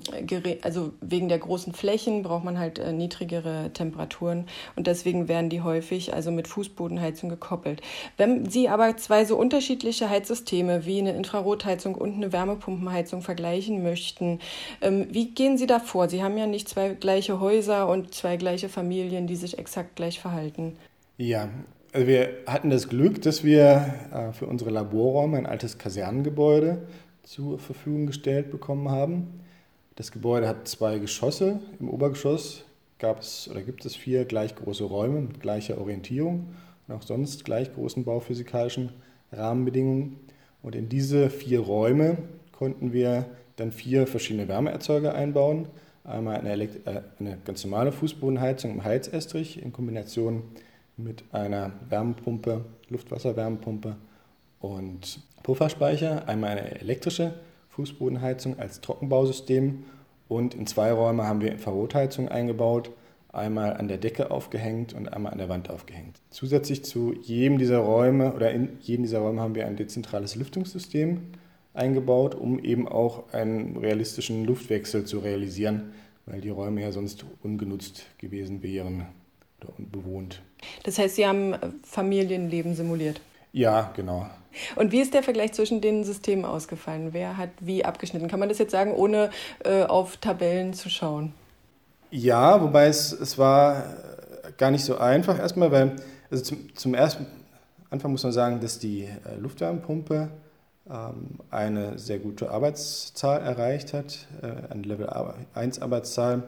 also 0.62 0.92
wegen 1.00 1.30
der 1.30 1.39
großen 1.39 1.74
Flächen 1.74 2.22
braucht 2.24 2.44
man 2.44 2.60
halt 2.60 2.80
äh, 2.80 2.92
niedrigere 2.92 3.72
Temperaturen 3.74 4.46
und 4.75 4.88
deswegen 4.88 5.30
werden 5.30 5.50
die 5.50 5.62
häufig 5.62 6.13
also 6.13 6.30
mit 6.32 6.50
Fußbodenheizung 6.50 7.30
gekoppelt. 7.30 7.82
Wenn 8.18 8.50
Sie 8.50 8.68
aber 8.68 8.98
zwei 8.98 9.24
so 9.24 9.38
unterschiedliche 9.38 10.10
Heizsysteme 10.10 10.86
wie 10.86 11.00
eine 11.00 11.13
Infrarotheizung 11.13 11.96
und 11.96 12.15
eine 12.15 12.34
Wärmepumpenheizung 12.34 13.22
vergleichen 13.22 13.84
möchten, 13.84 14.39
ähm, 14.82 15.08
wie 15.12 15.30
gehen 15.30 15.58
Sie 15.58 15.68
da 15.68 15.80
vor? 15.80 16.10
Sie 16.10 16.22
haben 16.24 16.38
ja 16.38 16.46
nicht 16.46 16.68
zwei 16.68 16.89
gleiche 16.89 17.39
Häuser 17.39 17.88
und 17.88 18.13
zwei 18.13 18.36
gleiche 18.36 18.68
Familien 18.68 19.12
Familien, 19.13 19.27
die 19.27 19.36
sich 19.36 19.60
exakt 19.60 19.96
gleich 19.96 20.20
verhalten? 20.20 20.74
Ja, 21.17 21.50
also 21.93 22.08
wir 22.08 22.29
hatten 22.48 22.72
das 22.72 22.89
Glück, 22.89 23.22
dass 23.22 23.43
wir 23.43 23.93
äh, 24.12 24.32
für 24.34 24.48
unsere 24.48 24.72
Laborräume 24.72 25.38
ein 25.38 25.46
altes 25.46 25.77
Kasernengebäude 25.77 26.88
zur 27.22 27.60
Verfügung 27.60 28.08
gestellt 28.08 28.50
bekommen 28.50 28.89
haben. 28.89 29.39
Das 29.96 30.12
Gebäude 30.12 30.48
hat 30.48 30.67
zwei 30.67 30.98
Geschosse. 30.98 31.60
Im 31.79 31.89
Obergeschoss 31.89 32.65
gab 32.98 33.20
es 33.20 33.48
oder 33.51 33.62
gibt 33.62 33.86
es 33.86 33.96
vier 33.96 34.25
gleich 34.25 34.55
große 34.55 34.84
Räume 34.84 35.22
mit 35.22 35.39
gleicher 35.39 35.77
Orientierung 35.77 36.48
und 36.88 36.96
auch 36.96 37.03
sonst 37.03 37.46
gleich 37.46 37.72
großen 37.72 38.03
bauphysikalischen 38.03 38.93
Rahmenbedingungen. 39.32 40.20
Und 40.63 40.75
in 40.75 40.89
diese 40.89 41.29
vier 41.29 41.60
Räume 41.60 42.17
konnten 42.51 42.93
wir 42.93 43.27
dann 43.58 43.72
vier 43.72 44.08
verschiedene 44.08 44.48
Wärmeerzeuger 44.48 45.13
einbauen. 45.13 45.67
Einmal 46.03 46.38
eine, 46.38 46.51
Elekt 46.51 46.86
äh, 46.86 47.01
eine 47.19 47.38
ganz 47.45 47.63
normale 47.63 47.91
Fußbodenheizung 47.91 48.72
im 48.72 48.83
Heizestrich 48.83 49.62
in 49.62 49.72
Kombination 49.72 50.43
mit 50.98 51.24
einer 51.31 51.72
Wärmepumpe, 51.89 52.65
Luftwasserwärmepumpe 52.89 53.95
und 54.60 55.19
Pufferspeicher. 55.43 56.27
Einmal 56.27 56.51
eine 56.51 56.79
elektrische 56.81 57.33
Fußbodenheizung 57.69 58.60
als 58.60 58.81
Trockenbausystem 58.81 59.86
und 60.27 60.53
in 60.53 60.67
zwei 60.67 60.91
Räume 60.91 61.25
haben 61.25 61.41
wir 61.41 61.51
Infrarotheizung 61.51 62.27
eingebaut, 62.27 62.91
einmal 63.31 63.77
an 63.77 63.88
der 63.88 63.98
Decke 63.98 64.29
aufgehängt 64.29 64.93
und 64.93 65.12
einmal 65.12 65.31
an 65.31 65.39
der 65.39 65.50
Wand 65.50 65.69
aufgehängt. 65.69 66.19
Zusätzlich 66.29 66.83
zu 66.86 67.13
jedem 67.13 67.57
dieser 67.57 67.79
Räume 67.79 68.33
oder 68.33 68.51
in 68.51 68.77
jedem 68.81 69.03
dieser 69.03 69.19
Räume 69.19 69.41
haben 69.41 69.55
wir 69.55 69.65
ein 69.65 69.75
dezentrales 69.75 70.36
Lüftungssystem 70.36 71.22
eingebaut, 71.74 72.36
um 72.36 72.60
eben 72.60 72.88
auch 72.88 73.32
einen 73.34 73.77
realistischen 73.77 74.46
Luftwechsel 74.46 75.06
zu 75.06 75.20
realisieren, 75.20 75.94
weil 76.25 76.42
die 76.42 76.50
Räume 76.50 76.82
ja 76.82 76.92
sonst 76.92 77.25
ungenutzt 77.42 78.06
gewesen 78.18 78.62
wären 78.62 79.08
oder 79.62 79.74
unbewohnt. 79.77 80.42
Das 80.84 80.98
heißt, 80.98 81.15
Sie 81.15 81.25
haben 81.25 81.56
Familienleben 81.84 82.75
simuliert? 82.75 83.22
Ja, 83.51 83.92
genau. 83.96 84.30
Und 84.75 84.92
wie 84.92 85.00
ist 85.00 85.13
der 85.13 85.24
Vergleich 85.24 85.53
zwischen 85.53 85.82
den 85.82 86.03
Systemen 86.03 86.46
ausgefallen? 86.46 87.10
Wer 87.12 87.38
hat 87.38 87.50
wie 87.60 87.84
abgeschnitten? 87.86 88.27
Kann 88.27 88.39
man 88.39 88.50
das 88.50 88.60
jetzt 88.60 88.72
sagen, 88.72 88.94
ohne 88.94 89.30
äh, 89.63 89.84
auf 89.84 90.18
Tabellen 90.18 90.74
zu 90.74 90.89
schauen? 90.89 91.34
Ja, 92.12 92.62
wobei 92.62 92.88
es, 92.88 93.12
es 93.12 93.38
war 93.38 93.96
gar 94.58 94.70
nicht 94.72 94.84
so 94.86 94.98
einfach 94.98 95.39
erstmal, 95.39 95.72
weil 95.72 95.96
also 96.30 96.44
zum, 96.44 96.75
zum 96.75 96.94
ersten 96.94 97.25
Anfang 97.89 98.12
muss 98.12 98.24
man 98.24 98.32
sagen, 98.32 98.60
dass 98.60 98.80
die 98.80 99.03
äh, 99.03 99.36
Luftwärmepumpe 99.39 100.30
eine 101.49 101.97
sehr 101.97 102.19
gute 102.19 102.51
Arbeitszahl 102.51 103.41
erreicht 103.41 103.93
hat, 103.93 104.27
äh, 104.41 104.71
eine 104.71 104.81
Level 104.83 105.09
1 105.53 105.81
Arbeitszahl 105.81 106.43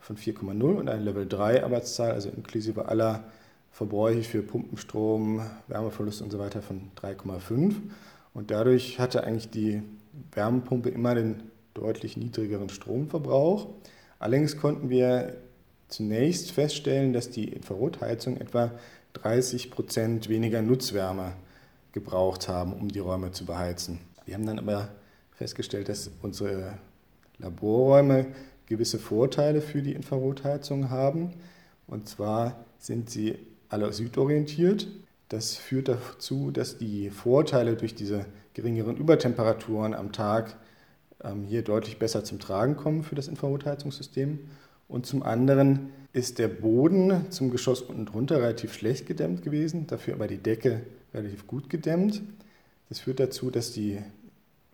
von 0.00 0.16
4,0 0.16 0.62
und 0.62 0.88
eine 0.88 1.02
Level 1.02 1.26
3 1.26 1.62
Arbeitszahl, 1.62 2.12
also 2.12 2.28
inklusive 2.28 2.88
aller 2.88 3.24
Verbräuche 3.70 4.22
für 4.22 4.42
Pumpenstrom, 4.42 5.42
Wärmeverlust 5.68 6.22
und 6.22 6.32
so 6.32 6.38
weiter 6.38 6.62
von 6.62 6.90
3,5. 6.96 7.74
Und 8.34 8.50
dadurch 8.50 8.98
hatte 8.98 9.22
eigentlich 9.22 9.50
die 9.50 9.82
Wärmepumpe 10.32 10.88
immer 10.88 11.14
den 11.14 11.44
deutlich 11.74 12.16
niedrigeren 12.16 12.70
Stromverbrauch. 12.70 13.68
Allerdings 14.18 14.56
konnten 14.56 14.88
wir 14.88 15.36
zunächst 15.88 16.50
feststellen, 16.50 17.12
dass 17.12 17.30
die 17.30 17.48
Infrarotheizung 17.48 18.38
etwa 18.38 18.72
30 19.12 19.70
Prozent 19.70 20.28
weniger 20.28 20.62
Nutzwärme 20.62 21.32
gebraucht 21.96 22.46
haben, 22.46 22.74
um 22.74 22.88
die 22.88 22.98
Räume 22.98 23.32
zu 23.32 23.46
beheizen. 23.46 24.00
Wir 24.26 24.34
haben 24.34 24.44
dann 24.44 24.58
aber 24.58 24.90
festgestellt, 25.32 25.88
dass 25.88 26.10
unsere 26.20 26.74
Laborräume 27.38 28.26
gewisse 28.66 28.98
Vorteile 28.98 29.62
für 29.62 29.80
die 29.80 29.94
Infrarotheizung 29.94 30.90
haben. 30.90 31.32
Und 31.86 32.06
zwar 32.06 32.66
sind 32.78 33.08
sie 33.08 33.38
alle 33.70 33.90
südorientiert. 33.94 34.88
Das 35.30 35.56
führt 35.56 35.88
dazu, 35.88 36.50
dass 36.50 36.76
die 36.76 37.08
Vorteile 37.08 37.76
durch 37.76 37.94
diese 37.94 38.26
geringeren 38.52 38.98
Übertemperaturen 38.98 39.94
am 39.94 40.12
Tag 40.12 40.54
ähm, 41.24 41.44
hier 41.44 41.62
deutlich 41.62 41.98
besser 41.98 42.24
zum 42.24 42.40
Tragen 42.40 42.76
kommen 42.76 43.04
für 43.04 43.14
das 43.14 43.28
Infrarotheizungssystem. 43.28 44.40
Und 44.86 45.06
zum 45.06 45.22
anderen 45.22 45.92
ist 46.12 46.38
der 46.38 46.48
Boden 46.48 47.30
zum 47.30 47.50
Geschoss 47.50 47.80
unten 47.80 48.04
drunter 48.04 48.36
relativ 48.42 48.74
schlecht 48.74 49.06
gedämmt 49.06 49.40
gewesen, 49.42 49.86
dafür 49.86 50.12
aber 50.12 50.26
die 50.26 50.36
Decke 50.36 50.82
relativ 51.16 51.46
gut 51.46 51.68
gedämmt. 51.68 52.22
Das 52.88 53.00
führt 53.00 53.18
dazu, 53.18 53.50
dass 53.50 53.72
die 53.72 53.98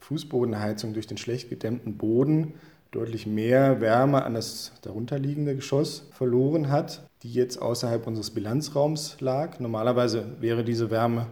Fußbodenheizung 0.01 0.93
durch 0.93 1.07
den 1.07 1.17
schlecht 1.17 1.49
gedämmten 1.49 1.97
Boden 1.97 2.55
deutlich 2.91 3.27
mehr 3.27 3.81
Wärme 3.81 4.25
an 4.25 4.35
das 4.35 4.73
darunterliegende 4.83 5.57
Geschoss 5.57 6.09
verloren 6.13 6.71
hat, 6.71 7.09
die 7.23 7.33
jetzt 7.33 7.61
außerhalb 7.61 8.07
unseres 8.07 8.31
Bilanzraums 8.31 9.21
lag. 9.21 9.59
Normalerweise 9.61 10.37
wäre 10.41 10.63
diese 10.63 10.91
Wärme 10.91 11.27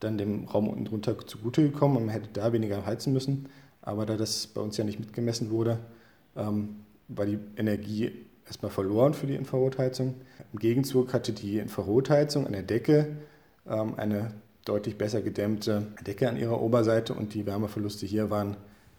dann 0.00 0.16
dem 0.18 0.46
Raum 0.46 0.68
unten 0.68 0.86
drunter 0.86 1.18
zugute 1.26 1.62
gekommen 1.62 1.96
und 1.96 2.06
man 2.06 2.14
hätte 2.14 2.30
da 2.32 2.52
weniger 2.52 2.86
heizen 2.86 3.12
müssen. 3.12 3.48
Aber 3.82 4.06
da 4.06 4.16
das 4.16 4.46
bei 4.46 4.60
uns 4.60 4.76
ja 4.76 4.84
nicht 4.84 5.00
mitgemessen 5.00 5.50
wurde, 5.50 5.78
ähm, 6.36 6.76
war 7.08 7.26
die 7.26 7.38
Energie 7.56 8.12
erstmal 8.46 8.70
verloren 8.70 9.12
für 9.12 9.26
die 9.26 9.34
Infrarotheizung. 9.34 10.14
Im 10.52 10.58
Gegenzug 10.58 11.12
hatte 11.12 11.32
die 11.32 11.58
Infrarotheizung 11.58 12.46
an 12.46 12.52
der 12.52 12.62
Decke 12.62 13.16
ähm, 13.68 13.94
eine 13.96 14.32
deutlich 14.64 14.96
besser 14.96 15.22
gedämmte 15.22 15.86
Decke 16.06 16.28
an 16.28 16.36
ihrer 16.36 16.60
Oberseite 16.60 17.14
und 17.14 17.34
die 17.34 17.46
Wärmeverluste 17.46 18.06
hier 18.06 18.30
waren 18.30 18.56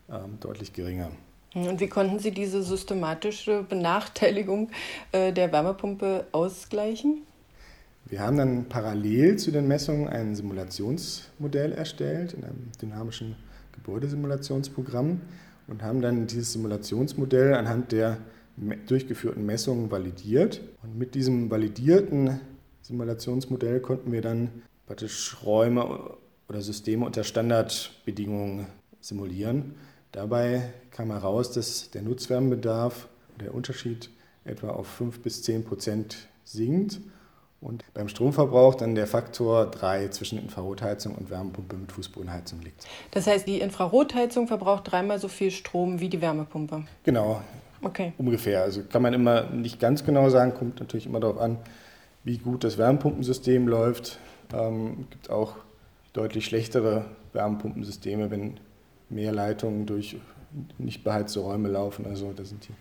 ähm, 0.09 0.37
deutlich 0.39 0.73
geringer. 0.73 1.11
Und 1.55 1.79
wie 1.79 1.87
konnten 1.87 2.19
Sie 2.19 2.31
diese 2.31 2.63
systematische 2.63 3.63
Benachteiligung 3.63 4.69
äh, 5.11 5.31
der 5.31 5.51
Wärmepumpe 5.51 6.25
ausgleichen? 6.31 7.21
Wir 8.05 8.19
haben 8.19 8.37
dann 8.37 8.65
parallel 8.65 9.37
zu 9.37 9.51
den 9.51 9.67
Messungen 9.67 10.07
ein 10.07 10.35
Simulationsmodell 10.35 11.71
erstellt 11.71 12.33
in 12.33 12.43
einem 12.43 12.71
dynamischen 12.81 13.35
Gebäudesimulationsprogramm 13.73 15.21
und 15.67 15.83
haben 15.83 16.01
dann 16.01 16.27
dieses 16.27 16.53
Simulationsmodell 16.53 17.53
anhand 17.53 17.91
der 17.91 18.17
durchgeführten 18.87 19.45
Messungen 19.45 19.89
validiert. 19.89 20.61
Und 20.83 20.97
mit 20.97 21.15
diesem 21.15 21.49
validierten 21.49 22.39
Simulationsmodell 22.81 23.79
konnten 23.79 24.11
wir 24.11 24.21
dann 24.21 24.49
praktisch 24.85 25.37
Räume 25.45 26.17
oder 26.47 26.61
Systeme 26.61 27.05
unter 27.05 27.23
Standardbedingungen 27.23 28.67
simulieren. 28.99 29.75
Dabei 30.11 30.73
kam 30.91 31.11
heraus, 31.11 31.51
dass 31.51 31.89
der 31.91 32.01
Nutzwärmebedarf, 32.03 33.07
der 33.39 33.53
Unterschied 33.53 34.09
etwa 34.45 34.69
auf 34.69 34.87
5 34.87 35.21
bis 35.21 35.41
10 35.43 35.63
Prozent 35.63 36.27
sinkt 36.43 36.99
und 37.61 37.83
beim 37.93 38.09
Stromverbrauch 38.09 38.75
dann 38.75 38.93
der 38.93 39.07
Faktor 39.07 39.65
3 39.67 40.09
zwischen 40.09 40.37
Infrarotheizung 40.37 41.15
und 41.15 41.29
Wärmepumpe 41.29 41.77
mit 41.77 41.91
Fußbodenheizung 41.91 42.61
liegt. 42.61 42.85
Das 43.11 43.25
heißt, 43.25 43.47
die 43.47 43.59
Infrarotheizung 43.59 44.47
verbraucht 44.47 44.91
dreimal 44.91 45.17
so 45.19 45.29
viel 45.29 45.49
Strom 45.49 45.99
wie 45.99 46.09
die 46.09 46.21
Wärmepumpe? 46.21 46.83
Genau. 47.03 47.41
Okay. 47.81 48.13
Ungefähr. 48.17 48.61
Also 48.63 48.83
kann 48.83 49.01
man 49.01 49.13
immer 49.13 49.49
nicht 49.49 49.79
ganz 49.79 50.03
genau 50.03 50.29
sagen, 50.29 50.53
kommt 50.53 50.79
natürlich 50.79 51.05
immer 51.05 51.19
darauf 51.19 51.39
an, 51.39 51.57
wie 52.23 52.37
gut 52.37 52.63
das 52.63 52.77
Wärmepumpensystem 52.77 53.67
läuft. 53.67 54.19
Ähm, 54.53 55.07
gibt 55.09 55.29
auch 55.29 55.55
deutlich 56.13 56.45
schlechtere 56.45 57.05
Wärmepumpensysteme, 57.33 58.29
wenn 58.31 58.59
mehr 59.09 59.31
Leitungen 59.31 59.85
durch 59.85 60.17
nicht 60.77 61.03
beheizte 61.03 61.39
Räume 61.39 61.69
laufen. 61.69 62.05
Also 62.05 62.31
da 62.33 62.43
sind 62.45 62.67
die 62.67 62.73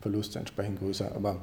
Verluste 0.00 0.38
entsprechend 0.38 0.78
größer, 0.78 1.14
aber 1.14 1.36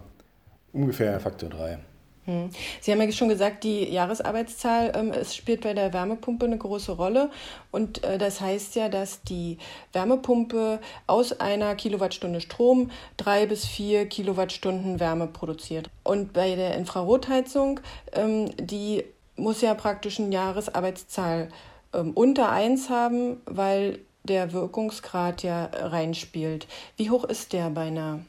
ungefähr 0.74 1.20
Faktor 1.20 1.50
3. 1.50 1.80
Hm. 2.26 2.50
Sie 2.82 2.92
haben 2.92 3.00
ja 3.02 3.12
schon 3.12 3.30
gesagt, 3.30 3.64
die 3.64 3.88
Jahresarbeitszahl 3.88 4.94
ähm, 4.96 5.12
es 5.12 5.36
spielt 5.36 5.62
bei 5.62 5.76
der 5.76 5.94
Wärmepumpe 5.94 6.46
eine 6.48 6.58
große 6.58 6.94
Rolle. 6.94 7.30
Und 7.72 8.04
äh, 8.04 8.18
das 8.18 8.42
heißt 8.42 8.76
ja, 8.76 8.90
dass 8.90 9.22
die 9.22 9.60
Wärmepumpe 9.94 10.80
aus 11.06 11.40
einer 11.40 11.76
Kilowattstunde 11.76 12.42
Strom 12.42 12.90
drei 13.18 13.46
bis 13.46 13.66
vier 13.66 14.08
Kilowattstunden 14.08 15.00
Wärme 15.00 15.28
produziert. 15.28 15.92
Und 16.04 16.34
bei 16.34 16.56
der 16.56 16.76
Infrarotheizung, 16.76 17.80
ähm, 18.14 18.50
die 18.58 19.04
muss 19.36 19.62
ja 19.62 19.74
praktisch 19.74 20.20
eine 20.20 20.34
Jahresarbeitszahl 20.34 21.50
ähm, 21.94 22.12
unter 22.12 22.52
1 22.52 22.90
haben, 22.90 23.38
weil 23.46 24.00
der 24.24 24.54
Wirkungsgrad 24.54 25.44
ja 25.44 25.70
reinspielt. 25.74 26.68
Wie 26.98 27.10
hoch 27.10 27.26
ist 27.26 27.54
der 27.54 27.70
bei 27.70 27.88
einer 27.88 28.20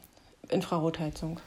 Infrarotheizung? 0.48 1.40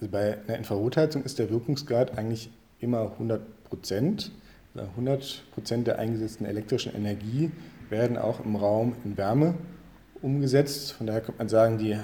Also 0.00 0.10
bei 0.10 0.38
einer 0.46 0.58
Infrarotheizung 0.58 1.22
ist 1.24 1.38
der 1.38 1.50
Wirkungsgrad 1.50 2.16
eigentlich 2.16 2.50
immer 2.80 3.12
100 3.12 3.64
Prozent. 3.64 4.30
100 4.74 5.42
Prozent 5.52 5.86
der 5.86 5.98
eingesetzten 5.98 6.46
elektrischen 6.46 6.94
Energie 6.94 7.50
werden 7.90 8.16
auch 8.16 8.40
im 8.44 8.56
Raum 8.56 8.94
in 9.04 9.16
Wärme 9.16 9.54
umgesetzt. 10.22 10.92
Von 10.92 11.06
daher 11.06 11.20
könnte 11.20 11.38
man 11.38 11.48
sagen, 11.48 11.78
die 11.78 11.98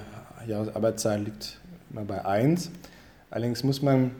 Jahresarbeitszahl 0.46 1.22
liegt 1.22 1.60
immer 1.90 2.04
bei 2.04 2.24
1. 2.24 2.70
Allerdings 3.30 3.64
muss 3.64 3.82
man 3.82 4.10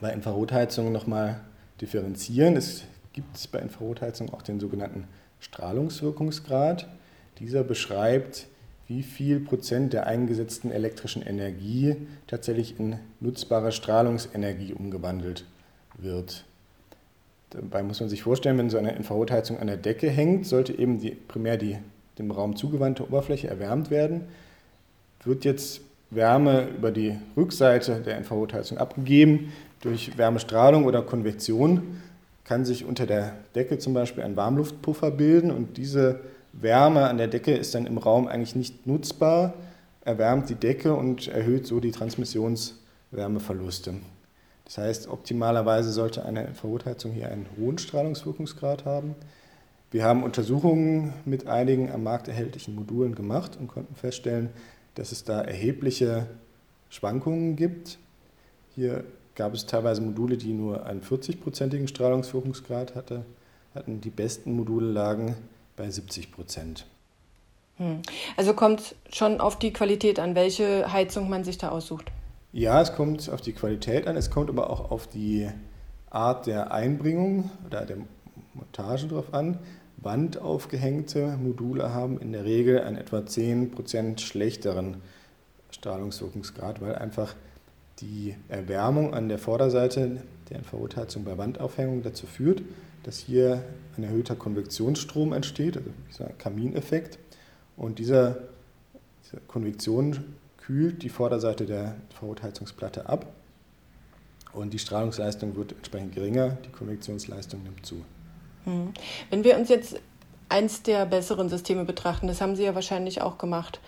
bei 0.00 0.12
Infrarotheizungen 0.12 0.92
nochmal 0.92 1.40
differenzieren. 1.80 2.56
Es 2.56 2.84
gibt 3.12 3.50
bei 3.52 3.58
Infrarotheizungen 3.58 4.32
auch 4.32 4.42
den 4.42 4.60
sogenannten 4.60 5.04
Strahlungswirkungsgrad. 5.40 6.88
Dieser 7.38 7.64
beschreibt, 7.64 8.46
wie 8.88 9.02
viel 9.02 9.40
Prozent 9.40 9.92
der 9.92 10.06
eingesetzten 10.06 10.70
elektrischen 10.70 11.22
Energie 11.22 11.96
tatsächlich 12.26 12.78
in 12.78 12.98
nutzbare 13.20 13.72
Strahlungsenergie 13.72 14.74
umgewandelt 14.74 15.44
wird. 15.98 16.44
Dabei 17.50 17.82
muss 17.82 18.00
man 18.00 18.08
sich 18.08 18.22
vorstellen, 18.22 18.58
wenn 18.58 18.70
so 18.70 18.78
eine 18.78 18.94
Infrarotheizung 18.94 19.58
an 19.58 19.66
der 19.66 19.76
Decke 19.76 20.08
hängt, 20.08 20.46
sollte 20.46 20.78
eben 20.78 20.98
die, 20.98 21.10
primär 21.10 21.56
die 21.56 21.78
dem 22.18 22.30
Raum 22.30 22.56
zugewandte 22.56 23.04
Oberfläche 23.04 23.48
erwärmt 23.48 23.90
werden. 23.90 24.22
Wird 25.24 25.44
jetzt 25.44 25.80
Wärme 26.10 26.68
über 26.68 26.90
die 26.90 27.18
Rückseite 27.36 28.00
der 28.00 28.16
Infrarotheizung 28.16 28.78
abgegeben 28.78 29.52
durch 29.86 30.18
Wärmestrahlung 30.18 30.84
oder 30.84 31.02
Konvektion, 31.02 32.00
kann 32.44 32.64
sich 32.64 32.84
unter 32.84 33.06
der 33.06 33.34
Decke 33.54 33.78
zum 33.78 33.94
Beispiel 33.94 34.22
ein 34.22 34.36
Warmluftpuffer 34.36 35.10
bilden 35.10 35.50
und 35.50 35.76
diese 35.76 36.20
Wärme 36.52 37.08
an 37.08 37.18
der 37.18 37.28
Decke 37.28 37.54
ist 37.54 37.74
dann 37.74 37.86
im 37.86 37.98
Raum 37.98 38.28
eigentlich 38.28 38.54
nicht 38.54 38.86
nutzbar, 38.86 39.54
erwärmt 40.04 40.48
die 40.48 40.54
Decke 40.54 40.94
und 40.94 41.28
erhöht 41.28 41.66
so 41.66 41.80
die 41.80 41.90
Transmissionswärmeverluste. 41.90 43.94
Das 44.64 44.78
heißt, 44.78 45.08
optimalerweise 45.08 45.92
sollte 45.92 46.24
eine 46.24 46.44
Infrarotheizung 46.44 47.12
hier 47.12 47.30
einen 47.30 47.46
hohen 47.58 47.78
Strahlungswirkungsgrad 47.78 48.84
haben. 48.84 49.14
Wir 49.92 50.04
haben 50.04 50.24
Untersuchungen 50.24 51.12
mit 51.24 51.46
einigen 51.46 51.92
am 51.92 52.02
Markt 52.02 52.28
erhältlichen 52.28 52.74
Modulen 52.74 53.14
gemacht 53.14 53.56
und 53.58 53.68
konnten 53.68 53.94
feststellen, 53.94 54.50
dass 54.96 55.12
es 55.12 55.24
da 55.24 55.42
erhebliche 55.42 56.26
Schwankungen 56.90 57.54
gibt. 57.54 57.98
Hier 58.74 59.04
gab 59.36 59.54
es 59.54 59.66
teilweise 59.66 60.00
Module, 60.00 60.36
die 60.36 60.52
nur 60.52 60.86
einen 60.86 61.02
40-prozentigen 61.02 61.86
Strahlungswirkungsgrad 61.86 62.94
hatte, 62.94 63.24
hatten. 63.74 64.00
Die 64.00 64.10
besten 64.10 64.56
Module 64.56 64.90
lagen 64.90 65.36
bei 65.76 65.88
70 65.88 66.32
Prozent. 66.32 66.86
Hm. 67.76 68.00
Also 68.36 68.54
kommt 68.54 68.96
schon 69.12 69.40
auf 69.40 69.58
die 69.58 69.72
Qualität 69.72 70.18
an, 70.18 70.34
welche 70.34 70.90
Heizung 70.90 71.28
man 71.28 71.44
sich 71.44 71.58
da 71.58 71.68
aussucht. 71.68 72.10
Ja, 72.52 72.80
es 72.80 72.94
kommt 72.94 73.28
auf 73.28 73.42
die 73.42 73.52
Qualität 73.52 74.06
an, 74.06 74.16
es 74.16 74.30
kommt 74.30 74.48
aber 74.48 74.70
auch 74.70 74.90
auf 74.90 75.06
die 75.06 75.48
Art 76.08 76.46
der 76.46 76.72
Einbringung 76.72 77.50
oder 77.66 77.84
der 77.84 77.98
Montage 78.54 79.06
drauf 79.06 79.34
an. 79.34 79.58
Wandaufgehängte 79.98 81.36
Module 81.36 81.92
haben 81.92 82.18
in 82.18 82.32
der 82.32 82.44
Regel 82.44 82.80
einen 82.80 82.96
etwa 82.96 83.18
10% 83.18 84.20
schlechteren 84.20 85.02
Strahlungswirkungsgrad, 85.70 86.80
weil 86.80 86.94
einfach 86.94 87.34
die 88.00 88.34
Erwärmung 88.48 89.14
an 89.14 89.28
der 89.28 89.38
Vorderseite 89.38 90.22
der 90.50 90.58
Infrarotheizung 90.58 91.24
bei 91.24 91.36
Wandaufhängung 91.38 92.02
dazu 92.02 92.26
führt, 92.26 92.62
dass 93.02 93.18
hier 93.18 93.62
ein 93.96 94.04
erhöhter 94.04 94.36
Konvektionsstrom 94.36 95.32
entsteht, 95.32 95.76
also 95.76 95.90
dieser 96.10 96.26
Kamineffekt. 96.38 97.18
Und 97.76 97.98
dieser, 97.98 98.38
diese 99.24 99.40
Konvektion 99.46 100.34
kühlt 100.56 101.02
die 101.02 101.08
Vorderseite 101.08 101.66
der 101.66 101.94
Vorrotheizungsplatte 102.18 103.08
ab 103.08 103.26
und 104.52 104.72
die 104.72 104.78
Strahlungsleistung 104.78 105.54
wird 105.54 105.72
entsprechend 105.72 106.14
geringer, 106.14 106.56
die 106.64 106.70
Konvektionsleistung 106.70 107.62
nimmt 107.62 107.84
zu. 107.84 108.04
Hm. 108.64 108.92
Wenn 109.30 109.44
wir 109.44 109.56
uns 109.58 109.68
jetzt 109.68 110.00
eins 110.48 110.82
der 110.82 111.06
besseren 111.06 111.48
Systeme 111.48 111.84
betrachten, 111.84 112.26
das 112.26 112.40
haben 112.40 112.56
Sie 112.56 112.64
ja 112.64 112.74
wahrscheinlich 112.74 113.20
auch 113.20 113.38
gemacht, 113.38 113.80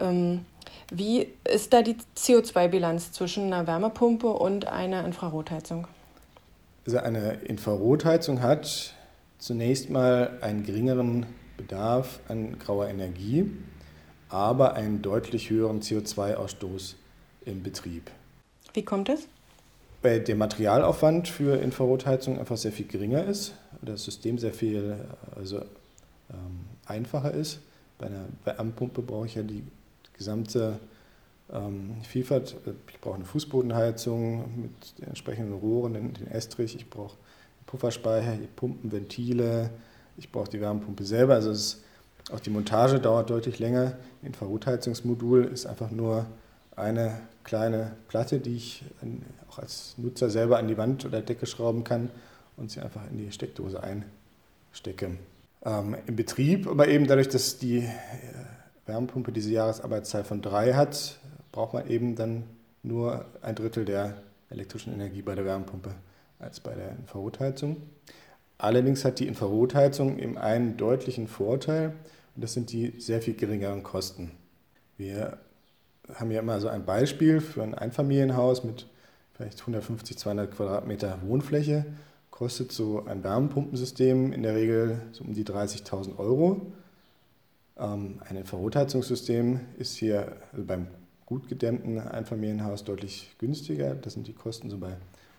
ähm, 0.00 0.44
wie 0.90 1.28
ist 1.44 1.72
da 1.72 1.82
die 1.82 1.96
CO2-Bilanz 2.16 3.12
zwischen 3.12 3.52
einer 3.52 3.66
Wärmepumpe 3.66 4.28
und 4.28 4.66
einer 4.66 5.04
Infrarotheizung? 5.04 5.86
Also 6.86 6.98
eine 6.98 7.34
Infrarotheizung 7.44 8.42
hat 8.42 8.94
zunächst 9.38 9.90
mal 9.90 10.38
einen 10.40 10.64
geringeren 10.64 11.26
Bedarf 11.56 12.20
an 12.28 12.58
grauer 12.58 12.88
Energie 12.88 13.50
aber 14.30 14.74
einen 14.74 15.02
deutlich 15.02 15.50
höheren 15.50 15.80
CO2-Ausstoß 15.80 16.94
im 17.44 17.62
Betrieb. 17.62 18.10
Wie 18.72 18.84
kommt 18.84 19.08
es? 19.08 19.26
Weil 20.02 20.20
der 20.20 20.36
Materialaufwand 20.36 21.28
für 21.28 21.60
Infrarotheizung 21.60 22.38
einfach 22.38 22.56
sehr 22.56 22.72
viel 22.72 22.86
geringer 22.86 23.24
ist, 23.24 23.54
das 23.82 24.04
System 24.04 24.38
sehr 24.38 24.54
viel 24.54 24.96
also, 25.36 25.58
ähm, 26.30 26.60
einfacher 26.86 27.32
ist. 27.32 27.60
Bei 27.98 28.06
einer 28.06 28.24
Wärmepumpe 28.44 29.02
brauche 29.02 29.26
ich 29.26 29.34
ja 29.34 29.42
die 29.42 29.62
gesamte 30.20 30.78
ähm, 31.50 31.96
Vielfalt. 32.02 32.54
Ich 32.92 33.00
brauche 33.00 33.14
eine 33.14 33.24
Fußbodenheizung 33.24 34.62
mit 34.62 34.98
den 34.98 35.08
entsprechenden 35.08 35.54
Rohren, 35.54 35.94
den, 35.94 36.12
den 36.12 36.26
Estrich, 36.26 36.76
ich 36.76 36.90
brauche 36.90 37.16
Pufferspeicher, 37.64 38.36
Pumpen, 38.54 38.92
Ventile, 38.92 39.70
ich 40.18 40.30
brauche 40.30 40.50
die 40.50 40.60
Wärmepumpe 40.60 41.04
selber. 41.04 41.34
Also 41.34 41.50
es 41.50 41.82
auch 42.30 42.40
die 42.40 42.50
Montage 42.50 43.00
dauert 43.00 43.30
deutlich 43.30 43.58
länger. 43.58 43.96
Ein 44.22 44.26
Infrarotheizungsmodul 44.28 45.46
ist 45.46 45.64
einfach 45.64 45.90
nur 45.90 46.26
eine 46.76 47.18
kleine 47.42 47.92
Platte, 48.08 48.40
die 48.40 48.56
ich 48.56 48.84
auch 49.48 49.58
als 49.58 49.94
Nutzer 49.96 50.28
selber 50.28 50.58
an 50.58 50.68
die 50.68 50.76
Wand 50.76 51.06
oder 51.06 51.22
Decke 51.22 51.46
schrauben 51.46 51.82
kann 51.82 52.10
und 52.58 52.70
sie 52.70 52.80
einfach 52.80 53.00
in 53.10 53.16
die 53.16 53.32
Steckdose 53.32 53.82
einstecke. 53.82 55.12
Ähm, 55.64 55.96
Im 56.06 56.16
Betrieb, 56.16 56.66
aber 56.66 56.88
eben 56.88 57.06
dadurch, 57.06 57.28
dass 57.28 57.58
die 57.58 57.78
äh, 57.78 57.88
Wärmepumpe 58.90 59.32
diese 59.32 59.50
Jahresarbeitszahl 59.52 60.24
von 60.24 60.42
drei 60.42 60.74
hat, 60.74 61.18
braucht 61.52 61.72
man 61.72 61.88
eben 61.88 62.16
dann 62.16 62.44
nur 62.82 63.24
ein 63.40 63.54
Drittel 63.54 63.84
der 63.84 64.22
elektrischen 64.50 64.92
Energie 64.92 65.22
bei 65.22 65.34
der 65.34 65.44
Wärmepumpe 65.44 65.94
als 66.38 66.60
bei 66.60 66.74
der 66.74 66.90
Infrarotheizung. 66.90 67.76
Allerdings 68.58 69.04
hat 69.04 69.20
die 69.20 69.26
Infrarotheizung 69.26 70.18
eben 70.18 70.36
einen 70.36 70.76
deutlichen 70.76 71.28
Vorteil, 71.28 71.94
und 72.34 72.44
das 72.44 72.52
sind 72.52 72.72
die 72.72 73.00
sehr 73.00 73.22
viel 73.22 73.34
geringeren 73.34 73.82
Kosten. 73.82 74.32
Wir 74.96 75.38
haben 76.14 76.30
ja 76.30 76.40
immer 76.40 76.60
so 76.60 76.68
ein 76.68 76.84
Beispiel 76.84 77.40
für 77.40 77.62
ein 77.62 77.74
Einfamilienhaus 77.74 78.64
mit 78.64 78.86
vielleicht 79.32 79.60
150, 79.60 80.18
200 80.18 80.50
Quadratmeter 80.50 81.18
Wohnfläche. 81.22 81.86
Kostet 82.30 82.72
so 82.72 83.04
ein 83.06 83.24
Wärmepumpensystem 83.24 84.32
in 84.32 84.42
der 84.42 84.54
Regel 84.54 85.00
so 85.12 85.24
um 85.24 85.34
die 85.34 85.44
30.000 85.44 86.18
Euro. 86.18 86.72
Ähm, 87.80 88.20
ein 88.28 88.36
Infrarotheizungssystem 88.36 89.60
ist 89.78 89.96
hier 89.96 90.36
also 90.52 90.64
beim 90.64 90.88
gut 91.24 91.48
gedämmten 91.48 91.98
Einfamilienhaus 91.98 92.84
deutlich 92.84 93.34
günstiger. 93.38 93.94
Das 93.94 94.14
sind 94.14 94.26
die 94.26 94.32
Kosten 94.32 94.68
so 94.68 94.78
bei 94.78 94.96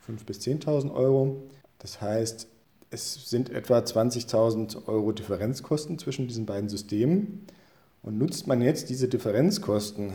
5.000 0.08 0.26
bis 0.26 0.40
10.000 0.40 0.94
Euro. 0.94 1.44
Das 1.80 2.02
heißt, 2.02 2.48
es 2.90 3.30
sind 3.30 3.50
etwa 3.50 3.80
20.000 3.80 4.88
Euro 4.88 5.12
Differenzkosten 5.12 6.00
zwischen 6.00 6.28
diesen 6.28 6.46
beiden 6.46 6.70
Systemen. 6.70 7.46
Und 8.04 8.18
nutzt 8.18 8.48
man 8.48 8.62
jetzt 8.62 8.90
diese 8.90 9.08
Differenzkosten, 9.08 10.14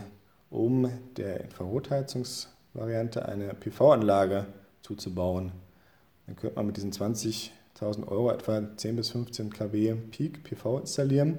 um 0.51 0.91
der 1.17 1.41
Infrarotheizungsvariante 1.45 3.27
eine 3.27 3.55
PV-Anlage 3.55 4.47
zuzubauen, 4.83 5.53
dann 6.27 6.37
könnte 6.37 6.57
man 6.57 6.67
mit 6.67 6.77
diesen 6.77 6.93
20.000 6.93 8.09
Euro 8.09 8.31
etwa 8.31 8.77
10 8.77 8.97
bis 8.97 9.11
15 9.11 9.51
kW 9.51 9.95
Peak 10.11 10.43
PV 10.43 10.81
installieren. 10.81 11.39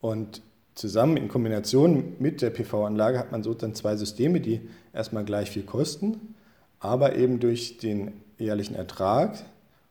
Und 0.00 0.42
zusammen 0.74 1.16
in 1.16 1.28
Kombination 1.28 2.14
mit 2.18 2.42
der 2.42 2.50
PV-Anlage 2.50 3.18
hat 3.18 3.32
man 3.32 3.42
so 3.42 3.54
dann 3.54 3.74
zwei 3.74 3.96
Systeme, 3.96 4.40
die 4.40 4.60
erstmal 4.92 5.24
gleich 5.24 5.50
viel 5.50 5.64
kosten, 5.64 6.34
aber 6.80 7.16
eben 7.16 7.40
durch 7.40 7.78
den 7.78 8.12
jährlichen 8.38 8.74
Ertrag 8.74 9.44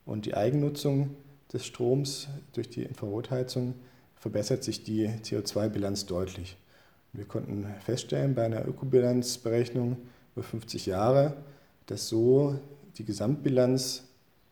und 0.05 0.25
die 0.25 0.35
Eigennutzung 0.35 1.15
des 1.51 1.65
Stroms 1.65 2.27
durch 2.53 2.69
die 2.69 2.83
Infrarotheizung 2.83 3.73
verbessert 4.15 4.63
sich 4.63 4.83
die 4.83 5.07
CO2-Bilanz 5.07 6.05
deutlich. 6.05 6.57
Wir 7.13 7.25
konnten 7.25 7.67
feststellen 7.79 8.35
bei 8.35 8.45
einer 8.45 8.67
Ökobilanzberechnung 8.67 9.97
über 10.35 10.43
50 10.43 10.85
Jahre, 10.85 11.37
dass 11.85 12.07
so 12.07 12.59
die 12.97 13.05
Gesamtbilanz 13.05 14.03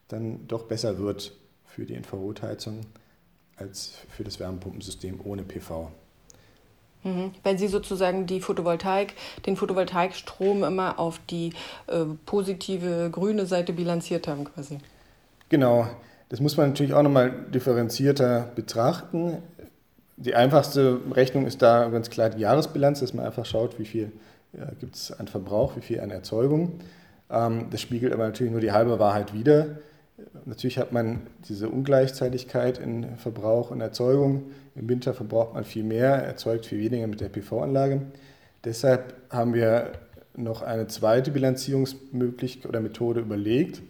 dann 0.07 0.47
doch 0.47 0.63
besser 0.63 0.97
wird 0.97 1.35
für 1.65 1.85
die 1.85 1.95
Infrarotheizung 1.95 2.81
als 3.57 3.93
für 4.09 4.23
das 4.23 4.39
Wärmepumpensystem 4.39 5.19
ohne 5.23 5.43
PV. 5.43 5.91
Mhm. 7.03 7.31
Weil 7.43 7.57
Sie 7.57 7.67
sozusagen 7.67 8.25
die 8.25 8.39
Photovoltaik, 8.39 9.13
den 9.45 9.57
Photovoltaikstrom 9.57 10.63
immer 10.63 10.99
auf 10.99 11.19
die 11.29 11.53
äh, 11.87 12.05
positive 12.25 13.09
grüne 13.11 13.45
Seite 13.45 13.73
bilanziert 13.73 14.27
haben 14.27 14.45
quasi. 14.45 14.79
Genau, 15.49 15.87
das 16.29 16.39
muss 16.39 16.57
man 16.57 16.69
natürlich 16.69 16.93
auch 16.93 17.03
nochmal 17.03 17.31
differenzierter 17.53 18.51
betrachten. 18.55 19.37
Die 20.17 20.35
einfachste 20.35 20.99
Rechnung 21.11 21.45
ist 21.45 21.61
da 21.61 21.89
ganz 21.89 22.09
klar 22.09 22.29
die 22.29 22.39
Jahresbilanz, 22.39 23.01
dass 23.01 23.13
man 23.13 23.25
einfach 23.25 23.45
schaut, 23.45 23.79
wie 23.79 23.85
viel 23.85 24.11
ja, 24.57 24.65
gibt 24.79 24.95
es 24.95 25.11
an 25.11 25.27
Verbrauch, 25.27 25.75
wie 25.75 25.81
viel 25.81 25.99
an 25.99 26.11
Erzeugung. 26.11 26.79
Ähm, 27.29 27.67
das 27.71 27.81
spiegelt 27.81 28.13
aber 28.13 28.25
natürlich 28.25 28.51
nur 28.51 28.61
die 28.61 28.71
halbe 28.71 28.99
Wahrheit 28.99 29.33
wider. 29.33 29.77
Natürlich 30.45 30.77
hat 30.77 30.91
man 30.91 31.21
diese 31.47 31.69
Ungleichzeitigkeit 31.69 32.77
in 32.77 33.17
Verbrauch 33.17 33.71
und 33.71 33.81
Erzeugung. 33.81 34.51
Im 34.75 34.87
Winter 34.87 35.13
verbraucht 35.13 35.53
man 35.53 35.63
viel 35.63 35.83
mehr, 35.83 36.11
erzeugt 36.11 36.65
viel 36.65 36.79
weniger 36.79 37.07
mit 37.07 37.19
der 37.21 37.29
PV-Anlage. 37.29 38.01
Deshalb 38.63 39.15
haben 39.29 39.53
wir 39.53 39.93
noch 40.35 40.61
eine 40.61 40.87
zweite 40.87 41.31
Bilanzierungsmöglichkeit 41.31 42.67
oder 42.67 42.79
Methode 42.79 43.21
überlegt. 43.21 43.81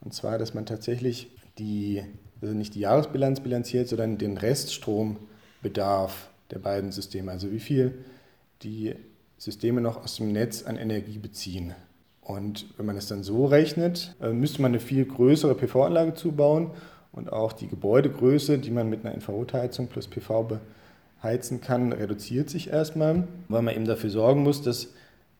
Und 0.00 0.14
zwar, 0.14 0.38
dass 0.38 0.54
man 0.54 0.66
tatsächlich 0.66 1.30
die, 1.58 2.02
also 2.40 2.54
nicht 2.54 2.74
die 2.74 2.80
Jahresbilanz 2.80 3.40
bilanziert, 3.40 3.88
sondern 3.88 4.18
den 4.18 4.36
Reststrombedarf 4.36 6.30
der 6.50 6.58
beiden 6.58 6.92
Systeme. 6.92 7.30
Also 7.30 7.50
wie 7.52 7.60
viel 7.60 8.04
die 8.62 8.94
Systeme 9.38 9.80
noch 9.80 10.02
aus 10.02 10.16
dem 10.16 10.32
Netz 10.32 10.62
an 10.62 10.76
Energie 10.76 11.18
beziehen. 11.18 11.74
Und 12.30 12.66
wenn 12.76 12.86
man 12.86 12.96
es 12.96 13.08
dann 13.08 13.24
so 13.24 13.46
rechnet, 13.46 14.14
äh, 14.22 14.30
müsste 14.30 14.62
man 14.62 14.70
eine 14.70 14.80
viel 14.80 15.04
größere 15.04 15.56
PV-Anlage 15.56 16.14
zubauen 16.14 16.70
und 17.12 17.32
auch 17.32 17.52
die 17.52 17.66
Gebäudegröße, 17.66 18.58
die 18.58 18.70
man 18.70 18.88
mit 18.88 19.04
einer 19.04 19.14
Infrarotheizung 19.14 19.88
plus 19.88 20.06
PV 20.06 20.60
beheizen 21.20 21.60
kann, 21.60 21.92
reduziert 21.92 22.48
sich 22.48 22.70
erstmal, 22.70 23.26
weil 23.48 23.62
man 23.62 23.74
eben 23.74 23.84
dafür 23.84 24.10
sorgen 24.10 24.44
muss, 24.44 24.62
dass 24.62 24.88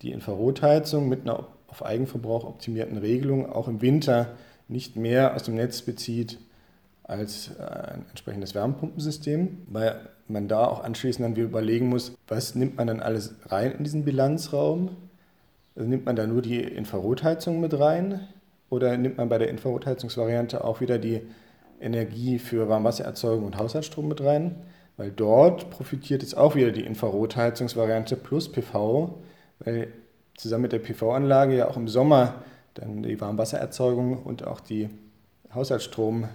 die 0.03 0.11
Infrarotheizung 0.11 1.09
mit 1.09 1.22
einer 1.22 1.46
auf 1.68 1.85
Eigenverbrauch 1.85 2.44
optimierten 2.44 2.98
Regelung 2.98 3.50
auch 3.50 3.68
im 3.68 3.81
Winter 3.81 4.33
nicht 4.66 4.96
mehr 4.96 5.37
aus 5.37 5.44
dem 5.44 5.55
Netz 5.55 5.83
bezieht 5.83 6.38
als 7.05 7.53
äh, 7.57 7.62
ein 7.62 8.07
entsprechendes 8.09 8.57
Wärmepumpensystem, 8.57 9.59
weil 9.68 10.09
man 10.26 10.48
da 10.48 10.66
auch 10.66 10.83
anschließend 10.83 11.24
dann 11.24 11.37
überlegen 11.37 11.88
muss, 11.88 12.16
was 12.26 12.57
nimmt 12.57 12.76
man 12.79 12.88
dann 12.88 13.00
alles 13.00 13.35
rein 13.46 13.72
in 13.79 13.85
diesen 13.85 14.05
Bilanzraum? 14.05 14.96
Also 15.81 15.88
nimmt 15.88 16.05
man 16.05 16.14
da 16.14 16.27
nur 16.27 16.43
die 16.43 16.61
Infrarotheizung 16.61 17.59
mit 17.59 17.73
rein 17.79 18.29
oder 18.69 18.99
nimmt 18.99 19.16
man 19.16 19.31
bei 19.31 19.38
der 19.38 19.49
Infrarotheizungsvariante 19.49 20.62
auch 20.62 20.83
wieder 20.83 20.99
die 20.99 21.23
Energie 21.81 22.38
für 22.38 22.69
Warmwassererzeugung 22.69 23.47
und 23.47 23.57
Haushaltsstrom 23.57 24.07
mit 24.07 24.23
rein? 24.23 24.57
Weil 24.99 25.11
dort 25.11 25.71
profitiert 25.71 26.21
jetzt 26.21 26.37
auch 26.37 26.55
wieder 26.55 26.71
die 26.71 26.85
Infrarotheizungsvariante 26.85 28.16
plus 28.16 28.53
PV, 28.53 29.23
weil 29.61 29.88
zusammen 30.37 30.64
mit 30.64 30.73
der 30.73 30.81
PV-Anlage 30.81 31.57
ja 31.57 31.69
auch 31.71 31.79
im 31.79 31.88
Sommer 31.88 32.35
dann 32.75 33.03
die 33.03 33.19
Warmwassererzeugung 33.19 34.23
und 34.23 34.47
auch 34.47 34.61
die 34.61 34.90
Haushaltsstrom, 35.55 36.29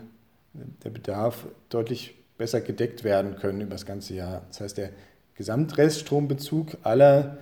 der 0.84 0.90
Bedarf 0.90 1.46
deutlich 1.70 2.16
besser 2.40 2.62
gedeckt 2.62 3.04
werden 3.04 3.36
können 3.36 3.62
über 3.62 3.76
das 3.76 3.86
ganze 3.86 4.16
Jahr. 4.16 4.42
Das 4.48 4.62
heißt, 4.62 4.80
der 4.80 4.90
Gesamtreststrombezug 5.36 6.78
aller 6.82 7.38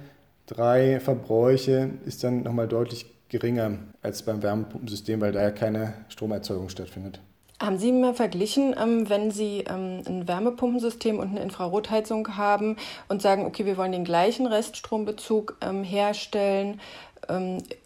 drei 0.47 0.99
Verbräuche 0.99 1.91
ist 2.05 2.23
dann 2.23 2.43
nochmal 2.43 2.67
deutlich 2.67 3.05
geringer 3.29 3.79
als 4.01 4.23
beim 4.23 4.43
Wärmepumpensystem, 4.43 5.19
weil 5.21 5.31
da 5.31 5.41
ja 5.41 5.51
keine 5.51 5.93
Stromerzeugung 6.09 6.69
stattfindet. 6.69 7.19
Haben 7.59 7.77
Sie 7.77 7.91
mal 7.91 8.13
verglichen, 8.13 8.75
ähm, 8.77 9.09
wenn 9.09 9.31
Sie 9.31 9.63
ähm, 9.69 10.01
ein 10.05 10.27
Wärmepumpensystem 10.27 11.17
und 11.17 11.29
eine 11.29 11.41
Infrarotheizung 11.41 12.35
haben 12.35 12.75
und 13.07 13.21
sagen, 13.21 13.45
okay, 13.45 13.65
wir 13.65 13.77
wollen 13.77 13.91
den 13.91 14.03
gleichen 14.03 14.45
Reststrombezug 14.47 15.57
ähm, 15.61 15.83
herstellen 15.83 16.79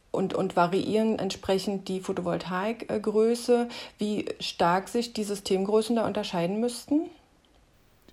und, 0.10 0.34
und 0.34 0.56
variieren 0.56 1.20
entsprechend 1.20 1.88
die 1.88 2.00
Photovoltaikgröße, 2.00 3.70
wie 4.00 4.26
stark 4.39 4.89
sich 4.89 5.13
die 5.13 5.24
Systemgrößen 5.24 5.96
da 5.96 6.08
unterscheiden 6.08 6.60
müssten? 6.60 7.02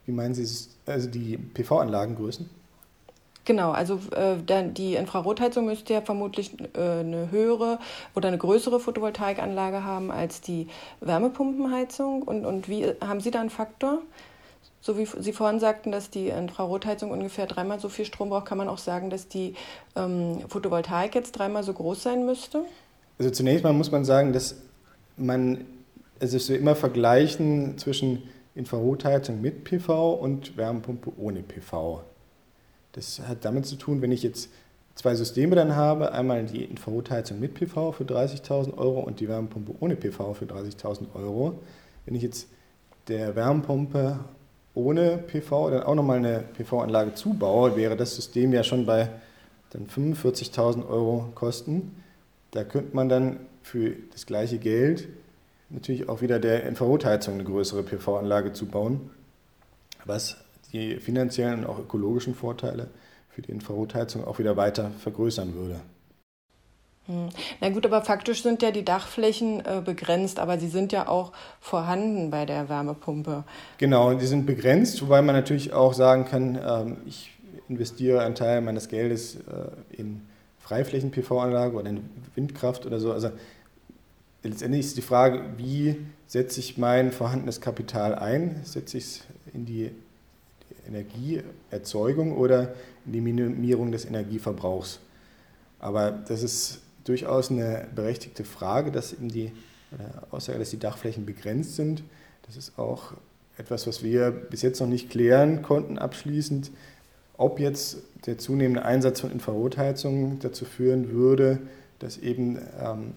Wie 0.05 0.13
meinen 0.13 0.35
Sie, 0.35 0.47
also 0.85 1.09
die 1.09 1.39
PV-Anlagengrößen? 1.39 2.51
Genau, 3.45 3.73
also 3.73 4.01
äh, 4.17 4.37
die 4.73 4.95
Infrarotheizung 4.95 5.67
müsste 5.67 5.93
ja 5.93 6.01
vermutlich 6.01 6.53
äh, 6.75 7.01
eine 7.01 7.31
höhere 7.31 7.79
oder 8.15 8.29
eine 8.29 8.39
größere 8.39 8.81
Photovoltaikanlage 8.81 9.85
haben 9.85 10.11
als 10.11 10.41
die 10.41 10.69
Wärmepumpenheizung. 11.01 12.23
Und, 12.23 12.47
und 12.47 12.69
wie 12.69 12.87
haben 13.05 13.21
Sie 13.21 13.31
da 13.31 13.41
einen 13.41 13.51
Faktor? 13.51 13.99
So 14.81 14.99
wie 14.99 15.07
Sie 15.07 15.33
vorhin 15.33 15.61
sagten, 15.61 15.93
dass 15.93 16.11
die 16.11 16.29
Infrarotheizung 16.29 17.11
ungefähr 17.11 17.47
dreimal 17.47 17.81
so 17.81 17.89
viel 17.89 18.07
Strom 18.07 18.31
braucht, 18.31 18.47
kann 18.47 18.59
man 18.59 18.69
auch 18.69 18.79
sagen, 18.79 19.11
dass 19.11 19.29
die 19.29 19.55
ähm, 19.95 20.41
Photovoltaik 20.49 21.15
jetzt 21.15 21.33
dreimal 21.33 21.65
so 21.65 21.73
groß 21.75 22.03
sein 22.03 22.25
müsste? 22.25 22.65
Also 23.19 23.31
zunächst 23.31 23.63
mal 23.63 23.73
muss 23.73 23.91
man 23.91 24.05
sagen, 24.05 24.33
dass 24.33 24.57
man, 25.17 25.67
also 26.21 26.37
es 26.37 26.49
ist 26.49 26.51
immer 26.51 26.77
vergleichen 26.77 27.77
zwischen 27.77 28.23
Infrarotheizung 28.55 29.41
mit 29.41 29.65
PV 29.65 30.15
und 30.15 30.57
Wärmepumpe 30.57 31.13
ohne 31.19 31.43
PV. 31.43 32.03
Das 32.95 33.21
hat 33.21 33.45
damit 33.45 33.67
zu 33.67 33.77
tun, 33.77 34.03
wenn 34.03 34.13
ich 34.13 34.23
jetzt 34.23 34.51
zwei 34.95 35.15
Systeme 35.15 35.57
dann 35.57 35.75
habe, 35.75 36.13
einmal 36.13 36.45
die 36.45 36.65
Infrarotheizung 36.65 37.41
mit 37.41 37.55
PV 37.55 37.93
für 37.93 38.05
30.000 38.05 38.79
Euro 38.79 39.01
und 39.01 39.21
die 39.21 39.29
Wärmepumpe 39.29 39.75
ohne 39.81 39.97
PV 39.97 40.35
für 40.35 40.45
30.000 40.45 41.15
Euro. 41.15 41.59
Wenn 42.07 42.15
ich 42.15 42.23
jetzt 42.23 42.49
der 43.09 43.35
Wärmepumpe 43.35 44.21
ohne 44.75 45.19
PV 45.19 45.71
dann 45.71 45.83
auch 45.83 45.95
nochmal 45.95 46.19
eine 46.19 46.45
PV-Anlage 46.57 47.15
zubaue, 47.15 47.77
wäre 47.77 47.97
das 47.97 48.15
System 48.15 48.53
ja 48.53 48.63
schon 48.63 48.87
bei 48.87 49.09
dann 49.71 49.89
45.000 49.89 50.89
Euro 50.89 51.31
Kosten. 51.35 52.03
Da 52.53 52.63
könnte 52.63 52.95
man 52.95 53.09
dann 53.09 53.41
für 53.63 53.95
das 54.13 54.27
gleiche 54.27 54.59
Geld 54.59 55.09
natürlich 55.71 56.09
auch 56.09 56.21
wieder 56.21 56.39
der 56.39 56.65
Infrarotheizung 56.65 57.35
eine 57.35 57.45
größere 57.45 57.83
PV-Anlage 57.83 58.53
zubauen, 58.53 59.11
was 60.05 60.44
die 60.75 60.97
finanziellen 60.97 61.61
und 61.61 61.67
auch 61.67 61.79
ökologischen 61.79 62.35
Vorteile 62.35 62.89
für 63.31 63.43
die 63.43 63.53
Infrarotheizung 63.53 64.25
auch 64.25 64.39
wieder 64.39 64.57
weiter 64.57 64.91
vergrößern 64.99 65.55
würde. 65.55 65.81
Hm. 67.07 67.29
Na 67.61 67.69
gut, 67.69 67.85
aber 67.87 68.03
faktisch 68.03 68.43
sind 68.43 68.63
ja 68.63 68.71
die 68.71 68.85
Dachflächen 68.85 69.61
äh, 69.61 69.83
begrenzt, 69.85 70.39
aber 70.39 70.59
sie 70.59 70.69
sind 70.69 70.91
ja 70.91 71.07
auch 71.07 71.33
vorhanden 71.61 72.31
bei 72.31 72.47
der 72.47 72.69
Wärmepumpe. 72.69 73.45
Genau, 73.79 74.15
die 74.15 74.27
sind 74.27 74.47
begrenzt, 74.47 75.01
wobei 75.03 75.23
man 75.23 75.35
natürlich 75.35 75.73
auch 75.73 75.93
sagen 75.93 76.25
kann, 76.25 76.59
ähm, 76.67 76.97
ich 77.07 77.31
investiere 77.69 78.23
einen 78.23 78.35
Teil 78.35 78.61
meines 78.63 78.89
Geldes 78.89 79.37
äh, 79.37 80.01
in 80.01 80.23
Freiflächen-PV-Anlage 80.61 81.77
oder 81.77 81.91
in 81.91 82.09
Windkraft 82.35 82.87
oder 82.87 82.99
so. 82.99 83.13
Also 83.13 83.31
letztendlich 84.43 84.87
ist 84.87 84.97
die 84.97 85.03
Frage, 85.03 85.43
wie 85.59 85.97
setze 86.27 86.61
ich 86.61 86.79
mein 86.79 87.13
vorhandenes 87.13 87.61
Kapital 87.61 88.15
ein? 88.15 88.61
Setze 88.65 88.97
ich 88.97 89.05
es 89.05 89.21
in 89.53 89.67
die 89.67 89.91
Energieerzeugung 90.87 92.37
oder 92.37 92.75
in 93.07 93.13
die 93.13 93.21
Minimierung 93.21 93.93
des 93.93 94.05
Energieverbrauchs. 94.05 95.01
Aber 95.79 96.11
das 96.11 96.43
ist 96.43 96.81
durchaus 97.05 97.51
eine 97.51 97.87
berechtigte 97.95 98.45
Frage, 98.45 98.91
dass 98.91 99.13
eben 99.13 99.29
die 99.29 99.53
Aussage, 100.31 100.59
dass 100.59 100.71
die 100.71 100.79
Dachflächen 100.79 101.27
begrenzt 101.27 101.77
sind. 101.77 102.03
Das 102.47 102.57
ist 102.57 102.79
auch 102.79 103.15
etwas, 103.57 103.87
was 103.87 104.03
wir 104.03 104.31
bis 104.31 104.63
jetzt 104.63 104.81
noch 104.81 104.89
nicht 104.89 105.11
klären 105.11 105.63
konnten 105.63 105.99
abschließend, 105.99 106.71
ob 107.37 107.61
jetzt 107.61 107.99
der 108.27 108.39
zunehmende 108.39 108.85
Einsatz 108.85 109.21
von 109.21 109.31
Infrarotheizungen 109.31 110.39
dazu 110.41 110.65
führen 110.65 111.11
würde, 111.11 111.61
dass 111.99 112.19
eben 112.19 112.59
ähm, 112.81 113.13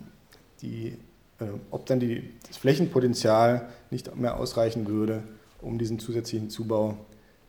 die, 0.62 0.98
äh, 1.40 1.46
ob 1.72 1.86
dann 1.86 2.00
die, 2.00 2.32
das 2.48 2.58
Flächenpotenzial 2.58 3.70
nicht 3.90 4.16
mehr 4.16 4.38
ausreichen 4.38 4.88
würde, 4.88 5.24
um 5.62 5.78
diesen 5.78 6.00
zusätzlichen 6.00 6.50
Zubau 6.50 6.98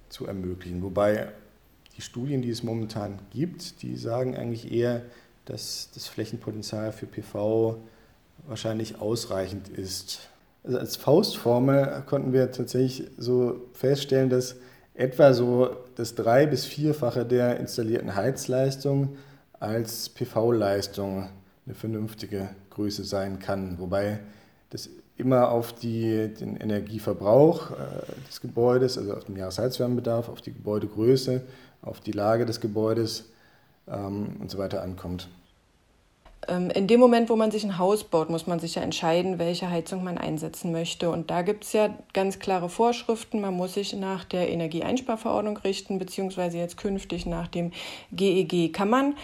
zu 0.08 0.26
ermöglichen. 0.26 0.82
Wobei 0.82 1.28
die 1.96 2.02
Studien, 2.02 2.42
die 2.42 2.50
es 2.50 2.62
momentan 2.62 3.18
gibt, 3.30 3.82
die 3.82 3.96
sagen 3.96 4.36
eigentlich 4.36 4.72
eher, 4.72 5.02
dass 5.44 5.90
das 5.94 6.06
Flächenpotenzial 6.06 6.92
für 6.92 7.06
PV 7.06 7.78
wahrscheinlich 8.46 9.00
ausreichend 9.00 9.68
ist. 9.68 10.28
Also 10.64 10.78
als 10.78 10.96
Faustformel 10.96 12.02
konnten 12.06 12.32
wir 12.32 12.52
tatsächlich 12.52 13.10
so 13.16 13.62
feststellen, 13.72 14.30
dass 14.30 14.56
etwa 14.94 15.32
so 15.32 15.76
das 15.94 16.14
drei- 16.14 16.46
bis 16.46 16.64
vierfache 16.64 17.24
der 17.24 17.58
installierten 17.58 18.14
Heizleistung 18.14 19.16
als 19.58 20.08
PV-Leistung 20.08 21.28
eine 21.66 21.74
vernünftige 21.74 22.50
Größe 22.70 23.04
sein 23.04 23.38
kann. 23.38 23.78
Wobei 23.78 24.20
das 24.70 24.90
immer 25.18 25.50
auf 25.50 25.72
die, 25.72 26.33
den 26.35 26.57
Energieverbrauch 26.57 27.72
äh, 27.72 27.74
des 28.28 28.40
Gebäudes, 28.40 28.96
also 28.96 29.14
auf 29.14 29.24
den 29.24 29.37
Jahresheizwärmebedarf, 29.37 30.28
auf 30.28 30.40
die 30.40 30.52
Gebäudegröße, 30.52 31.42
auf 31.83 32.00
die 32.00 32.12
Lage 32.12 32.46
des 32.46 32.61
Gebäudes 32.61 33.31
ähm, 33.88 34.37
und 34.40 34.50
so 34.50 34.59
weiter 34.59 34.83
ankommt. 34.83 35.28
Ähm, 36.46 36.70
in 36.70 36.87
dem 36.87 37.00
Moment, 37.00 37.31
wo 37.31 37.37
man 37.37 37.50
sich 37.50 37.64
ein 37.64 37.78
Haus 37.78 38.04
baut, 38.04 38.31
muss 38.31 38.46
man 38.46 38.61
sich 38.61 38.76
ja 38.76 38.83
entscheiden, 38.83 39.38
welche 39.38 39.68
Heizung 39.70 40.04
man 40.04 40.18
einsetzen 40.18 40.70
möchte. 40.70 41.11
Und 41.11 41.31
da 41.31 41.42
gibt 41.42 41.64
es 41.64 41.72
ja 41.72 41.94
ganz 42.12 42.38
klare 42.38 42.68
Vorschriften. 42.68 43.40
Man 43.40 43.54
muss 43.54 43.74
sich 43.74 43.94
nach 43.94 44.24
der 44.24 44.48
Energieeinsparverordnung 44.50 45.57
richten, 45.59 45.98
beziehungsweise 45.98 46.59
jetzt 46.59 46.76
künftig 46.76 47.26
nach 47.26 47.48
dem 47.48 47.72
GEG. 48.12 48.52
E 48.52 48.68
Kann 48.70 48.88
man 48.88 49.14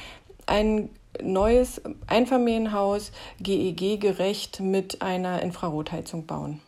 ein 0.46 0.90
neues 1.22 1.80
Einfamilienhaus 2.06 3.12
GEG-gerecht 3.40 4.60
mit 4.60 5.02
einer 5.02 5.42
Infrarotheizung 5.42 6.26
bauen? 6.26 6.60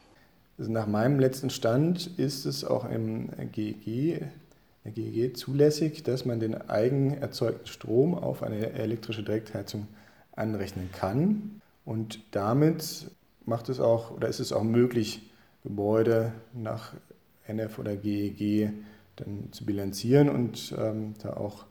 Also 0.58 0.72
nach 0.72 0.86
meinem 0.86 1.20
letzten 1.20 1.50
Stand 1.50 2.06
ist 2.18 2.46
es 2.46 2.64
auch 2.64 2.88
im 2.88 3.30
GEG 3.52 4.22
GEG 4.90 5.36
zulässig, 5.36 6.02
dass 6.02 6.24
man 6.24 6.40
den 6.40 6.54
eigen 6.68 7.14
erzeugten 7.14 7.66
Strom 7.66 8.14
auf 8.14 8.42
eine 8.42 8.72
elektrische 8.72 9.22
Direktheizung 9.22 9.88
anrechnen 10.34 10.90
kann. 10.92 11.60
Und 11.84 12.20
damit 12.32 13.10
macht 13.44 13.68
es 13.68 13.80
auch 13.80 14.10
oder 14.10 14.28
ist 14.28 14.40
es 14.40 14.52
auch 14.52 14.62
möglich, 14.62 15.22
Gebäude 15.62 16.32
nach 16.52 16.94
NF 17.48 17.78
oder 17.78 17.96
GEG 17.96 18.72
dann 19.16 19.48
zu 19.52 19.64
bilanzieren 19.64 20.28
und 20.28 20.74
ähm, 20.78 21.14
da 21.22 21.34
auch 21.34 21.64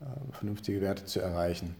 äh, 0.00 0.04
vernünftige 0.32 0.80
Werte 0.80 1.04
zu 1.04 1.20
erreichen. 1.20 1.74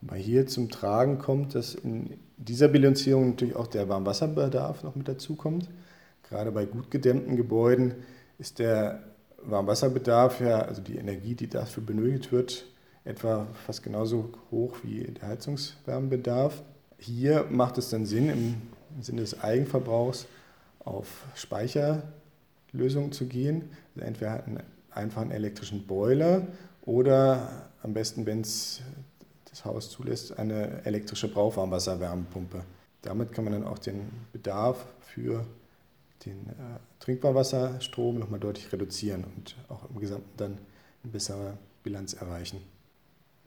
Wobei 0.00 0.18
hier 0.18 0.46
zum 0.46 0.70
Tragen 0.70 1.18
kommt, 1.18 1.54
dass 1.54 1.74
in 1.74 2.18
dieser 2.36 2.68
Bilanzierung 2.68 3.30
natürlich 3.30 3.56
auch 3.56 3.66
der 3.66 3.88
Warmwasserbedarf 3.88 4.84
noch 4.84 4.94
mit 4.94 5.08
dazu 5.08 5.34
kommt. 5.34 5.68
Gerade 6.28 6.52
bei 6.52 6.66
gut 6.66 6.90
gedämmten 6.90 7.36
Gebäuden 7.36 7.94
ist 8.38 8.58
der 8.58 9.02
Warmwasserbedarf, 9.42 10.40
ja, 10.40 10.60
also 10.60 10.82
die 10.82 10.96
Energie, 10.96 11.34
die 11.34 11.48
dafür 11.48 11.82
benötigt 11.82 12.32
wird, 12.32 12.66
etwa 13.04 13.46
fast 13.66 13.82
genauso 13.82 14.30
hoch 14.50 14.76
wie 14.82 15.04
der 15.04 15.28
Heizungswärmebedarf. 15.28 16.62
Hier 16.98 17.46
macht 17.50 17.78
es 17.78 17.90
dann 17.90 18.06
Sinn, 18.06 18.28
im 18.28 19.02
Sinne 19.02 19.22
des 19.22 19.42
Eigenverbrauchs 19.42 20.26
auf 20.80 21.24
Speicherlösungen 21.34 23.12
zu 23.12 23.26
gehen. 23.26 23.70
Also 23.94 24.06
entweder 24.06 24.44
einen 24.44 24.60
einfachen 24.90 25.30
elektrischen 25.30 25.86
Boiler 25.86 26.46
oder 26.82 27.68
am 27.82 27.94
besten, 27.94 28.26
wenn 28.26 28.40
es 28.40 28.80
das 29.58 29.64
Haus 29.64 29.90
zulässt, 29.90 30.38
eine 30.38 30.84
elektrische 30.84 31.28
Brauchwarmwasserwärmepumpe. 31.28 32.62
Damit 33.02 33.32
kann 33.32 33.44
man 33.44 33.52
dann 33.52 33.66
auch 33.66 33.78
den 33.78 34.08
Bedarf 34.32 34.86
für 35.00 35.44
den 36.24 36.48
äh, 36.48 36.78
Trinkbarwasserstrom 37.00 38.18
nochmal 38.18 38.40
deutlich 38.40 38.72
reduzieren 38.72 39.24
und 39.24 39.56
auch 39.68 39.88
im 39.90 40.00
Gesamten 40.00 40.30
dann 40.36 40.58
eine 41.02 41.12
bessere 41.12 41.58
Bilanz 41.82 42.14
erreichen. 42.14 42.60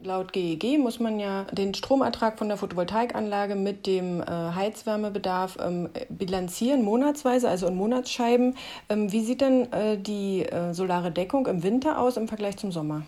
Laut 0.04 0.34
GEG 0.34 0.80
muss 0.80 1.00
man 1.00 1.20
ja 1.20 1.44
den 1.52 1.76
Stromertrag 1.76 2.40
von 2.40 2.48
der 2.48 2.58
Photovoltaikanlage 2.58 3.56
mit 3.56 3.86
dem 3.86 4.22
äh, 4.22 4.26
Heizwärmebedarf 4.26 5.60
ähm, 5.62 5.90
bilanzieren, 6.10 6.82
monatsweise, 6.84 7.48
also 7.48 7.68
in 7.68 7.76
Monatsscheiben. 7.76 8.56
Ähm, 8.90 9.12
wie 9.12 9.24
sieht 9.24 9.42
denn 9.42 9.72
äh, 9.72 9.98
die 10.00 10.44
äh, 10.44 10.74
solare 10.74 11.12
Deckung 11.12 11.46
im 11.46 11.62
Winter 11.62 12.00
aus 12.00 12.18
im 12.18 12.28
Vergleich 12.28 12.58
zum 12.58 12.72
Sommer? 12.72 13.04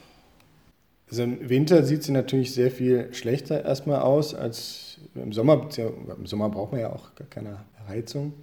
Also 1.10 1.24
im 1.24 1.50
Winter 1.50 1.84
sieht 1.84 2.04
sie 2.04 2.12
natürlich 2.12 2.54
sehr 2.54 2.72
viel 2.72 3.14
schlechter 3.14 3.64
erstmal 3.64 4.02
aus 4.02 4.34
als 4.34 5.00
im 5.16 5.32
Sommer. 5.32 5.70
Im 6.18 6.26
Sommer 6.26 6.50
braucht 6.50 6.72
man 6.72 6.82
ja 6.82 6.92
auch 6.92 7.14
gar 7.16 7.28
keine 7.28 7.60
Heizung. 7.88 8.34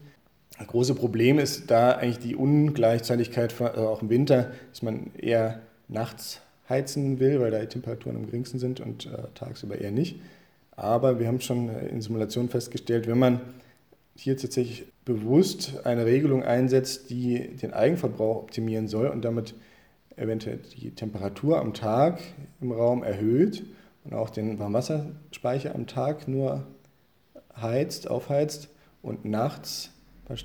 Das 0.58 0.66
große 0.68 0.94
Problem 0.94 1.38
ist 1.38 1.70
da 1.70 1.92
eigentlich 1.92 2.18
die 2.18 2.36
Ungleichzeitigkeit, 2.36 3.58
also 3.60 3.88
auch 3.88 4.02
im 4.02 4.10
Winter, 4.10 4.52
dass 4.70 4.82
man 4.82 5.10
eher 5.16 5.60
nachts 5.88 6.40
heizen 6.68 7.18
will, 7.18 7.40
weil 7.40 7.50
da 7.50 7.60
die 7.60 7.66
Temperaturen 7.66 8.16
am 8.16 8.26
geringsten 8.26 8.58
sind 8.58 8.80
und 8.80 9.06
äh, 9.06 9.10
tagsüber 9.34 9.80
eher 9.80 9.90
nicht. 9.90 10.20
Aber 10.76 11.18
wir 11.18 11.26
haben 11.26 11.40
schon 11.40 11.68
in 11.68 12.00
Simulationen 12.00 12.48
festgestellt, 12.48 13.06
wenn 13.06 13.18
man 13.18 13.40
hier 14.14 14.36
tatsächlich 14.36 14.86
bewusst 15.04 15.84
eine 15.84 16.06
Regelung 16.06 16.42
einsetzt, 16.42 17.10
die 17.10 17.56
den 17.56 17.72
Eigenverbrauch 17.72 18.36
optimieren 18.36 18.86
soll 18.86 19.08
und 19.08 19.24
damit 19.24 19.54
eventuell 20.20 20.58
die 20.58 20.90
Temperatur 20.90 21.58
am 21.58 21.74
Tag 21.74 22.20
im 22.60 22.72
Raum 22.72 23.02
erhöht 23.02 23.64
und 24.04 24.14
auch 24.14 24.30
den 24.30 24.58
Warmwasserspeicher 24.58 25.74
am 25.74 25.86
Tag 25.86 26.28
nur 26.28 26.66
heizt, 27.60 28.10
aufheizt 28.10 28.68
und 29.02 29.24
nachts 29.24 29.90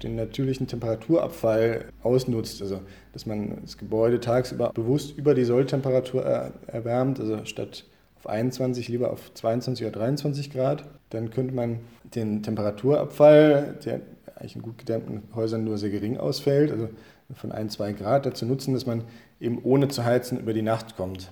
den 0.02 0.16
natürlichen 0.16 0.66
Temperaturabfall 0.66 1.86
ausnutzt. 2.02 2.62
Also, 2.62 2.82
dass 3.14 3.28
man 3.28 3.62
das 3.62 3.78
Gebäude 3.78 4.20
tagsüber 4.20 4.72
bewusst 4.74 5.16
über 5.16 5.36
die 5.36 5.46
Solltemperatur 5.46 6.24
erwärmt, 6.66 7.20
also 7.20 7.46
statt 7.46 7.86
auf 8.18 8.28
21 8.28 8.88
lieber 8.88 9.12
auf 9.12 9.32
22 9.34 9.86
oder 9.86 10.00
23 10.00 10.52
Grad. 10.52 10.86
Dann 11.12 11.30
könnte 11.30 11.54
man 11.54 11.82
den 12.16 12.42
Temperaturabfall, 12.42 13.78
der 13.86 14.02
eigentlich 14.36 14.56
in 14.56 14.64
gut 14.64 14.80
gedämmten 14.80 15.24
Häusern 15.36 15.64
nur 15.64 15.78
sehr 15.78 15.92
gering 15.92 16.18
ausfällt, 16.18 16.72
also 16.72 16.90
von 17.36 17.52
1, 17.52 17.74
2 17.74 17.94
Grad, 17.94 18.26
dazu 18.26 18.46
nutzen, 18.46 18.74
dass 18.74 18.86
man 18.86 19.04
eben 19.40 19.62
ohne 19.64 19.88
zu 19.88 20.04
heizen 20.04 20.40
über 20.40 20.54
die 20.54 20.62
Nacht 20.62 20.96
kommt. 20.96 21.32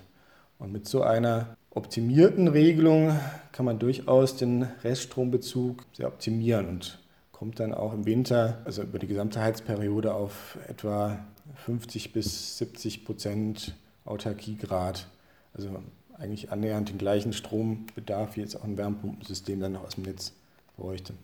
Und 0.58 0.72
mit 0.72 0.86
so 0.86 1.02
einer 1.02 1.56
optimierten 1.70 2.48
Regelung 2.48 3.18
kann 3.52 3.66
man 3.66 3.78
durchaus 3.78 4.36
den 4.36 4.68
Reststrombezug 4.82 5.84
sehr 5.92 6.06
optimieren 6.06 6.68
und 6.68 6.98
kommt 7.32 7.60
dann 7.60 7.74
auch 7.74 7.92
im 7.92 8.06
Winter, 8.06 8.58
also 8.64 8.82
über 8.82 8.98
die 8.98 9.06
gesamte 9.06 9.40
Heizperiode, 9.40 10.14
auf 10.14 10.56
etwa 10.68 11.18
50 11.66 12.12
bis 12.12 12.58
70 12.58 13.04
Prozent 13.04 13.74
Autarkiegrad. 14.04 15.06
Also 15.52 15.70
eigentlich 16.16 16.52
annähernd 16.52 16.90
den 16.90 16.98
gleichen 16.98 17.32
Strombedarf 17.32 18.36
wie 18.36 18.40
jetzt 18.40 18.56
auch 18.56 18.64
ein 18.64 18.76
Wärmepumpensystem 18.76 19.60
dann 19.60 19.72
noch 19.72 19.84
aus 19.84 19.96
dem 19.96 20.04
Netz 20.04 20.32
bräuchte. 20.76 21.14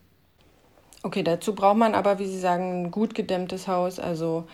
Okay, 1.03 1.23
dazu 1.23 1.55
braucht 1.55 1.79
man 1.79 1.95
aber, 1.95 2.19
wie 2.19 2.27
Sie 2.27 2.39
sagen, 2.39 2.85
ein 2.85 2.91
gut 2.91 3.15
gedämmtes 3.15 3.69
Haus, 3.69 3.99
also 3.99 4.47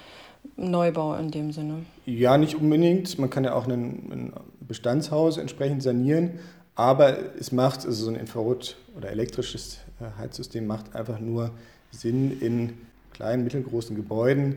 Neubau 0.56 1.14
in 1.16 1.30
dem 1.30 1.52
Sinne. 1.52 1.84
Ja, 2.04 2.38
nicht 2.38 2.54
unbedingt. 2.56 3.18
Man 3.18 3.30
kann 3.30 3.44
ja 3.44 3.54
auch 3.54 3.66
ein, 3.66 4.32
Bestandshaus 4.60 5.38
entsprechend 5.38 5.82
sanieren, 5.82 6.40
aber 6.74 7.36
es 7.38 7.52
macht, 7.52 7.86
also 7.86 8.04
so 8.04 8.10
ein 8.10 8.16
Infrarot- 8.16 8.76
oder 8.96 9.10
elektrisches 9.10 9.78
äh, 10.00 10.18
Heizsystem 10.18 10.66
macht 10.66 10.94
einfach 10.94 11.20
nur 11.20 11.52
Sinn 11.92 12.40
in 12.40 12.72
kleinen, 13.12 13.44
mittelgroßen 13.44 13.94
Gebäuden, 13.94 14.56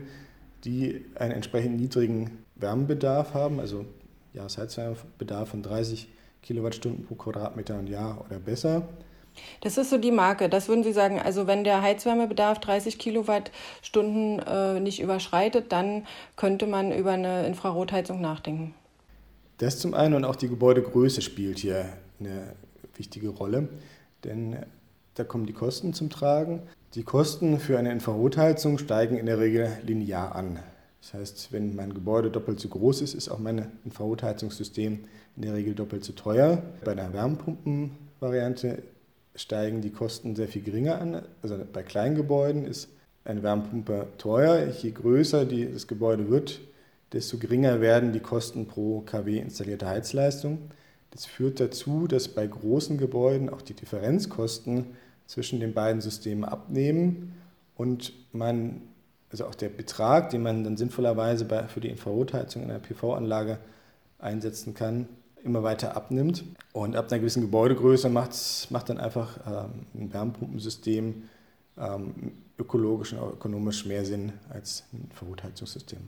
die 0.64 1.04
einen 1.14 1.32
entsprechend 1.32 1.80
niedrigen 1.80 2.38
Wärmebedarf 2.56 3.34
haben, 3.34 3.60
also 3.60 3.86
Jahresheizwärmebedarf 4.34 5.48
von 5.48 5.62
30 5.62 6.08
Kilowattstunden 6.42 7.04
pro 7.04 7.14
Quadratmeter 7.14 7.78
und 7.78 7.88
Jahr 7.88 8.24
oder 8.26 8.38
besser. 8.38 8.88
Das 9.60 9.78
ist 9.78 9.90
so 9.90 9.98
die 9.98 10.10
Marke. 10.10 10.48
Das 10.48 10.68
würden 10.68 10.84
Sie 10.84 10.92
sagen, 10.92 11.20
also 11.20 11.46
wenn 11.46 11.64
der 11.64 11.82
Heizwärmebedarf 11.82 12.58
30 12.60 12.98
Kilowattstunden 12.98 14.40
äh, 14.40 14.80
nicht 14.80 15.00
überschreitet, 15.00 15.72
dann 15.72 16.06
könnte 16.36 16.66
man 16.66 16.92
über 16.92 17.12
eine 17.12 17.46
Infrarotheizung 17.46 18.20
nachdenken. 18.20 18.74
Das 19.58 19.78
zum 19.78 19.94
einen 19.94 20.14
und 20.14 20.24
auch 20.24 20.36
die 20.36 20.48
Gebäudegröße 20.48 21.20
spielt 21.20 21.58
hier 21.58 21.84
eine 22.18 22.54
wichtige 22.96 23.28
Rolle, 23.28 23.68
denn 24.24 24.56
da 25.14 25.24
kommen 25.24 25.46
die 25.46 25.52
Kosten 25.52 25.92
zum 25.92 26.08
Tragen. 26.08 26.62
Die 26.94 27.02
Kosten 27.02 27.60
für 27.60 27.78
eine 27.78 27.92
Infrarotheizung 27.92 28.78
steigen 28.78 29.16
in 29.16 29.26
der 29.26 29.38
Regel 29.38 29.70
linear 29.84 30.34
an. 30.34 30.58
Das 31.02 31.14
heißt, 31.14 31.52
wenn 31.52 31.76
mein 31.76 31.94
Gebäude 31.94 32.30
doppelt 32.30 32.60
so 32.60 32.68
groß 32.68 33.02
ist, 33.02 33.14
ist 33.14 33.28
auch 33.28 33.38
mein 33.38 33.70
Infrarotheizungssystem 33.84 35.04
in 35.36 35.42
der 35.42 35.54
Regel 35.54 35.74
doppelt 35.74 36.04
so 36.04 36.12
teuer. 36.12 36.62
Bei 36.84 36.92
einer 36.92 37.12
Wärmepumpenvariante 37.12 38.82
steigen 39.34 39.80
die 39.80 39.90
Kosten 39.90 40.34
sehr 40.34 40.48
viel 40.48 40.62
geringer 40.62 41.00
an. 41.00 41.22
Also 41.42 41.58
bei 41.72 41.82
kleinen 41.82 42.16
Gebäuden 42.16 42.64
ist 42.64 42.88
eine 43.24 43.42
Wärmepumpe 43.42 44.08
teuer. 44.18 44.66
Je 44.66 44.90
größer 44.90 45.44
die, 45.44 45.70
das 45.70 45.86
Gebäude 45.86 46.30
wird, 46.30 46.60
desto 47.12 47.38
geringer 47.38 47.80
werden 47.80 48.12
die 48.12 48.20
Kosten 48.20 48.66
pro 48.66 49.00
kW 49.00 49.38
installierte 49.38 49.86
Heizleistung. 49.86 50.58
Das 51.10 51.26
führt 51.26 51.60
dazu, 51.60 52.06
dass 52.06 52.28
bei 52.28 52.46
großen 52.46 52.98
Gebäuden 52.98 53.50
auch 53.50 53.62
die 53.62 53.74
Differenzkosten 53.74 54.86
zwischen 55.26 55.60
den 55.60 55.74
beiden 55.74 56.00
Systemen 56.00 56.44
abnehmen 56.44 57.34
und 57.76 58.12
man, 58.32 58.82
also 59.30 59.46
auch 59.46 59.54
der 59.54 59.68
Betrag, 59.68 60.30
den 60.30 60.42
man 60.42 60.64
dann 60.64 60.76
sinnvollerweise 60.76 61.44
bei, 61.44 61.66
für 61.68 61.80
die 61.80 61.88
Infrarotheizung 61.88 62.62
in 62.62 62.70
einer 62.70 62.80
PV-Anlage 62.80 63.58
einsetzen 64.18 64.74
kann, 64.74 65.08
immer 65.44 65.62
weiter 65.62 65.96
abnimmt. 65.96 66.44
Und 66.72 66.96
ab 66.96 67.10
einer 67.10 67.20
gewissen 67.20 67.42
Gebäudegröße 67.42 68.08
macht, 68.08 68.32
dann 68.88 68.98
einfach 68.98 69.38
ähm, 69.46 69.86
ein 69.94 70.12
Wärmepumpensystem 70.12 71.22
ähm, 71.78 72.32
ökologisch 72.58 73.12
und 73.12 73.18
ökonomisch 73.20 73.86
mehr 73.86 74.04
Sinn 74.04 74.32
als 74.50 74.84
ein 74.92 75.08
Infrarotheizungssystem. 75.10 76.00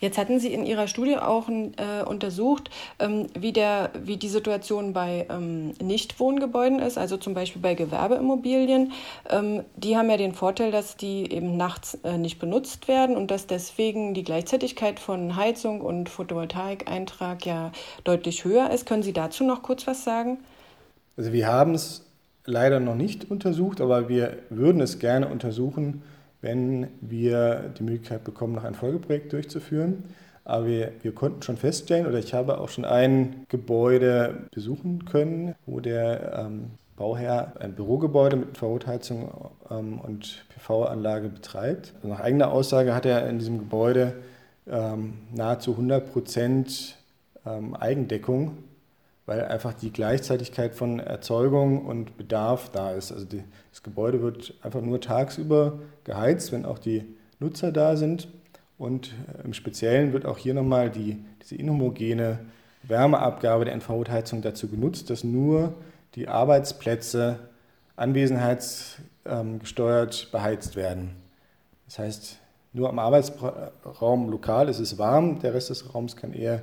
Jetzt 0.00 0.18
hatten 0.18 0.38
Sie 0.40 0.52
in 0.52 0.66
Ihrer 0.66 0.88
Studie 0.88 1.16
auch 1.16 1.48
äh, 1.48 2.04
untersucht, 2.04 2.70
ähm, 2.98 3.26
wie, 3.38 3.52
der, 3.52 3.90
wie 4.02 4.16
die 4.16 4.28
Situation 4.28 4.92
bei 4.92 5.26
ähm, 5.30 5.70
Nichtwohngebäuden 5.82 6.78
ist, 6.80 6.98
also 6.98 7.16
zum 7.16 7.34
Beispiel 7.34 7.62
bei 7.62 7.74
Gewerbeimmobilien. 7.74 8.92
Ähm, 9.30 9.62
die 9.76 9.96
haben 9.96 10.10
ja 10.10 10.16
den 10.16 10.34
Vorteil, 10.34 10.70
dass 10.70 10.96
die 10.96 11.30
eben 11.32 11.56
nachts 11.56 11.98
äh, 12.04 12.18
nicht 12.18 12.38
benutzt 12.38 12.88
werden 12.88 13.16
und 13.16 13.30
dass 13.30 13.46
deswegen 13.46 14.14
die 14.14 14.24
Gleichzeitigkeit 14.24 15.00
von 15.00 15.36
Heizung 15.36 15.80
und 15.80 16.08
Photovoltaik-Eintrag 16.08 17.46
ja 17.46 17.72
deutlich 18.04 18.44
höher 18.44 18.70
ist. 18.70 18.86
Können 18.86 19.02
Sie 19.02 19.12
dazu 19.12 19.44
noch 19.44 19.62
kurz 19.62 19.86
was 19.86 20.04
sagen? 20.04 20.38
Also 21.16 21.32
wir 21.32 21.46
haben 21.46 21.74
es 21.74 22.04
leider 22.44 22.80
noch 22.80 22.94
nicht 22.94 23.30
untersucht, 23.30 23.80
aber 23.80 24.08
wir 24.08 24.38
würden 24.50 24.80
es 24.80 24.98
gerne 24.98 25.28
untersuchen 25.28 26.02
wenn 26.46 26.86
wir 27.00 27.72
die 27.76 27.82
Möglichkeit 27.82 28.22
bekommen, 28.22 28.54
noch 28.54 28.64
ein 28.64 28.76
Folgeprojekt 28.76 29.32
durchzuführen. 29.32 30.04
Aber 30.44 30.66
wir, 30.66 30.92
wir, 31.02 31.12
konnten 31.12 31.42
schon 31.42 31.56
feststellen, 31.56 32.06
oder 32.06 32.20
ich 32.20 32.32
habe 32.32 32.60
auch 32.60 32.68
schon 32.68 32.84
ein 32.84 33.44
Gebäude 33.48 34.46
besuchen 34.52 35.04
können, 35.04 35.56
wo 35.66 35.80
der 35.80 36.46
ähm, 36.46 36.70
Bauherr 36.96 37.54
ein 37.58 37.74
Bürogebäude 37.74 38.36
mit 38.36 38.50
Infrarotheizung 38.50 39.50
ähm, 39.70 40.00
und 40.00 40.46
PV-Anlage 40.50 41.30
betreibt. 41.30 41.94
Also 41.96 42.08
nach 42.08 42.20
eigener 42.20 42.52
Aussage 42.52 42.94
hat 42.94 43.06
er 43.06 43.28
in 43.28 43.40
diesem 43.40 43.58
Gebäude 43.58 44.14
ähm, 44.70 45.14
nahezu 45.34 45.72
100 45.72 46.12
Prozent 46.12 46.96
ähm, 47.44 47.74
Eigendeckung, 47.74 48.58
weil 49.26 49.44
einfach 49.44 49.74
die 49.74 49.92
Gleichzeitigkeit 49.92 50.74
von 50.74 50.98
Erzeugung 51.00 51.84
und 51.84 52.16
Bedarf 52.16 52.70
da 52.70 52.92
ist. 52.92 53.12
Also 53.12 53.26
die, 53.26 53.44
das 53.70 53.82
Gebäude 53.82 54.22
wird 54.22 54.54
einfach 54.62 54.80
nur 54.80 54.98
tagsüber 55.00 55.80
geheizt, 56.04 56.52
wenn 56.52 56.64
auch 56.64 56.78
die 56.78 57.04
Nutzer 57.40 57.72
da 57.72 57.96
sind. 57.96 58.28
Und 58.78 59.08
äh, 59.08 59.42
im 59.44 59.52
Speziellen 59.52 60.12
wird 60.12 60.26
auch 60.26 60.38
hier 60.38 60.54
nochmal 60.54 60.90
die, 60.90 61.24
diese 61.42 61.56
inhomogene 61.56 62.38
Wärmeabgabe 62.84 63.64
der 63.64 63.74
Infrarotheizung 63.74 64.42
dazu 64.42 64.68
genutzt, 64.68 65.10
dass 65.10 65.24
nur 65.24 65.74
die 66.14 66.28
Arbeitsplätze 66.28 67.40
anwesenheitsgesteuert 67.96 70.30
beheizt 70.30 70.76
werden. 70.76 71.16
Das 71.86 71.98
heißt, 71.98 72.38
nur 72.72 72.88
am 72.90 73.00
Arbeitsraum 73.00 74.28
lokal 74.28 74.68
ist 74.68 74.78
es 74.78 74.98
warm, 74.98 75.40
der 75.40 75.54
Rest 75.54 75.70
des 75.70 75.92
Raums 75.94 76.16
kann 76.16 76.32
eher 76.32 76.62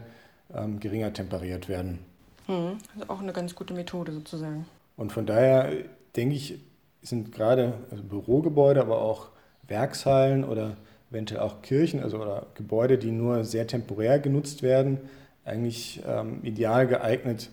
ähm, 0.53 0.79
geringer 0.79 1.11
temperiert 1.11 1.67
werden. 1.67 2.12
Mhm. 2.47 2.77
Also 2.95 3.09
auch 3.09 3.21
eine 3.21 3.33
ganz 3.33 3.55
gute 3.55 3.73
Methode 3.73 4.11
sozusagen. 4.11 4.65
Und 4.97 5.11
von 5.11 5.25
daher 5.25 5.71
denke 6.15 6.35
ich, 6.35 6.59
sind 7.01 7.31
gerade 7.31 7.73
also 7.91 8.03
Bürogebäude, 8.03 8.81
aber 8.81 9.01
auch 9.01 9.29
Werkshallen 9.67 10.43
oder 10.43 10.77
eventuell 11.11 11.41
auch 11.41 11.61
Kirchen, 11.61 12.01
also 12.01 12.19
oder 12.21 12.47
Gebäude, 12.55 12.97
die 12.97 13.11
nur 13.11 13.43
sehr 13.43 13.67
temporär 13.67 14.19
genutzt 14.19 14.63
werden, 14.63 14.99
eigentlich 15.45 16.01
ähm, 16.07 16.39
ideal 16.43 16.87
geeignet, 16.87 17.49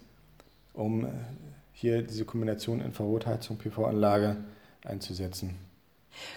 um 0.73 1.07
hier 1.73 2.03
diese 2.03 2.25
Kombination 2.25 2.81
Infrarotheizung, 2.81 3.59
PV-Anlage 3.59 4.37
einzusetzen. 4.85 5.57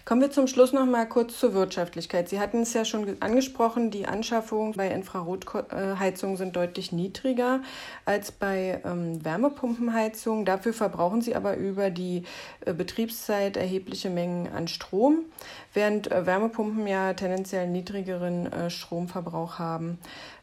Kommen 0.05 0.21
wir 0.21 0.31
zum 0.31 0.47
Schluss 0.47 0.73
noch 0.73 0.85
mal 0.85 1.07
kurz 1.07 1.39
zur 1.39 1.53
Wirtschaftlichkeit. 1.53 2.29
Sie 2.29 2.39
hatten 2.39 2.61
es 2.61 2.73
ja 2.73 2.85
schon 2.85 3.17
angesprochen, 3.21 3.91
die 3.91 4.05
Anschaffungen 4.05 4.73
bei 4.73 4.89
Infrarotheizungen 4.89 6.37
sind 6.37 6.55
deutlich 6.55 6.91
niedriger 6.91 7.61
als 8.05 8.31
bei 8.31 8.81
ähm, 8.85 9.23
Wärmepumpenheizungen. 9.23 10.45
Dafür 10.45 10.73
verbrauchen 10.73 11.21
sie 11.21 11.35
aber 11.35 11.57
über 11.57 11.89
die 11.89 12.23
äh, 12.65 12.73
Betriebszeit 12.73 13.57
erhebliche 13.57 14.09
Mengen 14.09 14.51
an 14.51 14.67
Strom, 14.67 15.25
während 15.73 16.11
äh, 16.11 16.25
Wärmepumpen 16.25 16.85
ja 16.87 17.13
tendenziell 17.13 17.67
niedrigeren 17.67 18.51
äh, 18.51 18.69
Stromverbrauch 18.69 19.59
haben. 19.59 19.99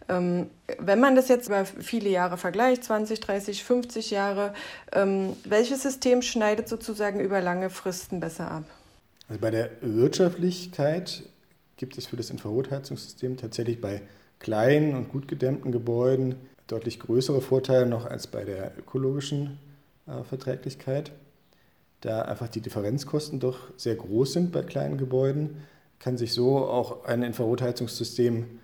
Ähm, 0.09 0.51
wenn 0.79 1.01
man 1.01 1.15
das 1.15 1.29
jetzt 1.29 1.49
über 1.49 1.65
viele 1.65 2.09
Jahre 2.09 2.37
vergleicht, 2.37 2.85
20, 2.85 3.21
30, 3.21 3.65
50 3.65 4.11
Jahre, 4.11 4.55
ähm, 4.93 5.37
welches 5.45 5.83
System 5.83 6.23
schneidet 6.23 6.69
sozusagen 6.69 7.21
über 7.21 7.41
lange 7.41 7.71
Fristen 7.71 8.21
besser 8.21 8.51
ab? 8.51 8.65
Also 9.31 9.41
bei 9.41 9.53
der 9.53 9.71
Wirtschaftlichkeit 9.81 11.23
gibt 11.77 11.97
es 11.97 12.07
für 12.07 12.17
das 12.17 12.31
Infrarotheizungssystem 12.31 13.37
tatsächlich 13.37 13.81
bei 13.81 14.03
kleinen 14.41 14.97
und 14.97 15.09
gut 15.09 15.29
gedämmten 15.29 15.71
Gebäuden 15.71 16.35
deutlich 16.67 16.99
größere 16.99 17.41
Vorteile 17.41 17.87
noch 17.87 18.07
als 18.07 18.27
bei 18.27 18.45
der 18.45 18.77
ökologischen 18.77 19.61
äh, 20.09 20.25
Verträglichkeit. 20.25 21.13
Da 22.01 22.23
einfach 22.23 22.49
die 22.49 22.61
Differenzkosten 22.61 23.39
doch 23.39 23.71
sehr 23.77 23.95
groß 23.95 24.33
sind 24.33 24.51
bei 24.51 24.63
kleinen 24.63 24.99
Gebäuden, 24.99 25.59
kann 26.01 26.19
sich 26.19 26.33
so 26.33 26.59
auch 26.59 27.05
ein 27.05 27.23
Infrarotheizungssystem 27.23 28.59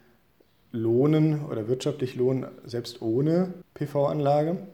lohnen 0.72 1.44
oder 1.44 1.68
wirtschaftlich 1.68 2.16
lohnen, 2.16 2.48
selbst 2.64 3.00
ohne 3.02 3.54
PV-Anlage, 3.74 4.66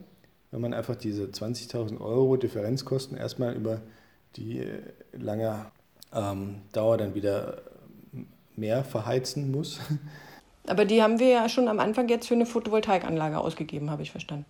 wenn 0.49 0.61
man 0.61 0.73
einfach 0.73 0.95
diese 0.95 1.25
20.000 1.25 2.01
Euro 2.01 2.35
Differenzkosten 2.35 3.15
erstmal 3.15 3.53
über 3.53 3.83
die 4.37 4.57
äh, 4.57 4.81
lange 5.11 5.67
ähm, 6.13 6.61
Dauer 6.71 6.97
dann 6.97 7.15
wieder 7.15 7.61
mehr 8.55 8.83
verheizen 8.83 9.51
muss. 9.51 9.79
Aber 10.67 10.85
die 10.85 11.01
haben 11.01 11.19
wir 11.19 11.27
ja 11.27 11.49
schon 11.49 11.67
am 11.67 11.79
Anfang 11.79 12.07
jetzt 12.07 12.27
für 12.27 12.35
eine 12.35 12.45
Photovoltaikanlage 12.45 13.37
ausgegeben, 13.37 13.89
habe 13.89 14.01
ich 14.01 14.11
verstanden. 14.11 14.45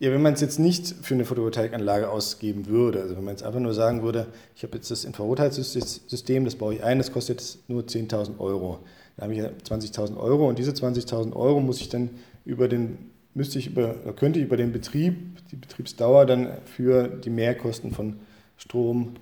Ja, 0.00 0.10
wenn 0.10 0.22
man 0.22 0.34
es 0.34 0.40
jetzt 0.40 0.58
nicht 0.58 0.88
für 1.02 1.14
eine 1.14 1.24
Photovoltaikanlage 1.24 2.10
ausgeben 2.10 2.66
würde, 2.66 3.00
also 3.00 3.16
wenn 3.16 3.24
man 3.24 3.34
jetzt 3.34 3.44
einfach 3.44 3.60
nur 3.60 3.74
sagen 3.74 4.02
würde, 4.02 4.26
ich 4.56 4.64
habe 4.64 4.74
jetzt 4.76 4.90
das 4.90 5.04
Infrarotheizungssystem, 5.04 6.44
das 6.44 6.56
baue 6.56 6.74
ich 6.74 6.82
ein, 6.82 6.98
das 6.98 7.12
kostet 7.12 7.40
jetzt 7.40 7.68
nur 7.70 7.82
10.000 7.82 8.40
Euro. 8.40 8.80
Dann 9.16 9.30
habe 9.30 9.34
ich 9.34 9.40
20.000 9.40 10.16
Euro 10.16 10.48
und 10.48 10.58
diese 10.58 10.72
20.000 10.72 11.34
Euro 11.36 11.60
muss 11.60 11.80
ich 11.80 11.88
dann 11.88 12.10
über 12.44 12.66
den, 12.66 13.12
müsste 13.34 13.60
ich 13.60 13.68
über, 13.68 13.94
könnte 14.16 14.40
ich 14.40 14.46
über 14.46 14.56
den 14.56 14.72
Betrieb, 14.72 15.38
die 15.52 15.56
Betriebsdauer 15.56 16.26
dann 16.26 16.48
für 16.64 17.06
die 17.06 17.30
Mehrkosten 17.30 17.92
von 17.92 18.16
Strom, 18.56 19.14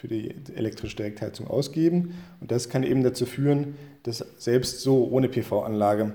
für 0.00 0.08
die 0.08 0.34
elektrische 0.56 0.96
Direktheizung 0.96 1.46
ausgeben. 1.46 2.14
Und 2.40 2.50
das 2.50 2.70
kann 2.70 2.84
eben 2.84 3.02
dazu 3.02 3.26
führen, 3.26 3.74
dass 4.02 4.24
selbst 4.38 4.80
so 4.80 5.06
ohne 5.10 5.28
PV-Anlage 5.28 6.14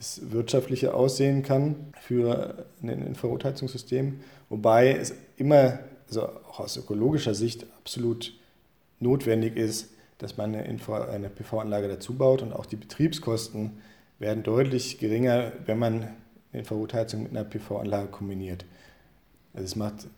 es 0.00 0.32
wirtschaftlicher 0.32 0.96
aussehen 0.96 1.44
kann 1.44 1.76
für 2.00 2.66
ein 2.82 2.88
Infrarotheizungssystem, 2.88 4.18
wobei 4.48 4.94
es 4.94 5.14
immer, 5.36 5.78
also 6.08 6.22
auch 6.22 6.58
aus 6.58 6.76
ökologischer 6.76 7.34
Sicht, 7.34 7.66
absolut 7.78 8.32
notwendig 8.98 9.56
ist, 9.56 9.90
dass 10.18 10.36
man 10.36 10.56
eine, 10.56 10.64
eine 10.64 11.28
PV-Anlage 11.28 11.86
dazu 11.86 12.14
baut 12.14 12.42
und 12.42 12.52
auch 12.52 12.66
die 12.66 12.76
Betriebskosten 12.76 13.78
werden 14.18 14.42
deutlich 14.42 14.98
geringer, 14.98 15.52
wenn 15.66 15.78
man 15.78 16.08
Infrarotheizung 16.52 17.22
mit 17.22 17.30
einer 17.30 17.44
PV-Anlage 17.44 18.08
kombiniert. 18.08 18.64
Also 19.54 19.66
es 19.66 19.76
macht 19.76 20.08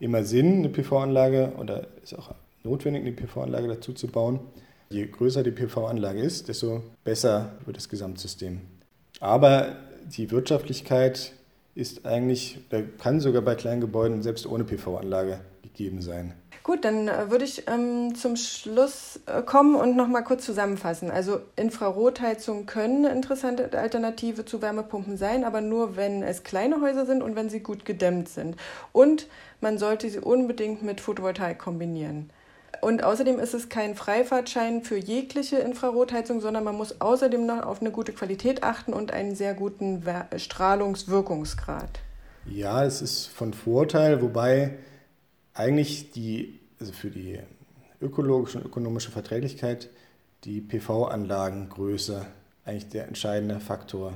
immer 0.00 0.24
Sinn, 0.24 0.58
eine 0.58 0.68
PV-Anlage 0.68 1.52
oder 1.58 1.86
ist 2.02 2.18
auch 2.18 2.34
notwendig, 2.64 3.02
eine 3.02 3.12
PV-Anlage 3.12 3.68
dazu 3.68 3.92
zu 3.92 4.08
bauen. 4.08 4.40
Je 4.90 5.06
größer 5.06 5.42
die 5.42 5.50
PV-Anlage 5.50 6.20
ist, 6.20 6.48
desto 6.48 6.82
besser 7.04 7.52
wird 7.64 7.76
das 7.76 7.88
Gesamtsystem. 7.88 8.60
Aber 9.20 9.76
die 10.16 10.30
Wirtschaftlichkeit 10.30 11.32
ist 11.74 12.06
eigentlich, 12.06 12.58
kann 12.98 13.20
sogar 13.20 13.42
bei 13.42 13.54
kleinen 13.54 13.80
Gebäuden 13.80 14.22
selbst 14.22 14.46
ohne 14.46 14.64
PV-Anlage 14.64 15.40
gegeben 15.62 16.00
sein. 16.00 16.34
Gut, 16.66 16.84
dann 16.84 17.06
äh, 17.06 17.30
würde 17.30 17.44
ich 17.44 17.68
ähm, 17.68 18.16
zum 18.16 18.34
Schluss 18.34 19.20
äh, 19.26 19.40
kommen 19.42 19.76
und 19.76 19.96
noch 19.96 20.08
mal 20.08 20.22
kurz 20.22 20.44
zusammenfassen. 20.44 21.12
Also 21.12 21.38
Infrarotheizungen 21.54 22.66
können 22.66 23.06
eine 23.06 23.14
interessante 23.14 23.78
Alternative 23.78 24.44
zu 24.44 24.60
Wärmepumpen 24.60 25.16
sein, 25.16 25.44
aber 25.44 25.60
nur 25.60 25.94
wenn 25.94 26.24
es 26.24 26.42
kleine 26.42 26.80
Häuser 26.80 27.06
sind 27.06 27.22
und 27.22 27.36
wenn 27.36 27.48
sie 27.48 27.60
gut 27.60 27.84
gedämmt 27.84 28.28
sind. 28.28 28.56
Und 28.90 29.28
man 29.60 29.78
sollte 29.78 30.10
sie 30.10 30.18
unbedingt 30.18 30.82
mit 30.82 31.00
Photovoltaik 31.00 31.60
kombinieren. 31.60 32.30
Und 32.80 33.04
außerdem 33.04 33.38
ist 33.38 33.54
es 33.54 33.68
kein 33.68 33.94
Freifahrtschein 33.94 34.82
für 34.82 34.96
jegliche 34.96 35.58
Infrarotheizung, 35.58 36.40
sondern 36.40 36.64
man 36.64 36.74
muss 36.74 37.00
außerdem 37.00 37.46
noch 37.46 37.64
auf 37.64 37.80
eine 37.80 37.92
gute 37.92 38.12
Qualität 38.12 38.64
achten 38.64 38.92
und 38.92 39.12
einen 39.12 39.36
sehr 39.36 39.54
guten 39.54 40.02
Strahlungswirkungsgrad. 40.36 42.00
Ja, 42.44 42.84
es 42.84 43.02
ist 43.02 43.26
von 43.26 43.54
Vorteil, 43.54 44.20
wobei 44.20 44.74
eigentlich 45.56 46.12
die, 46.12 46.60
also 46.78 46.92
für 46.92 47.10
die 47.10 47.38
ökologische 48.00 48.58
und 48.58 48.66
ökonomische 48.66 49.10
Verträglichkeit 49.10 49.88
die 50.44 50.60
PV-Anlagengröße 50.60 52.26
eigentlich 52.64 52.88
der 52.88 53.08
entscheidende 53.08 53.58
Faktor 53.60 54.14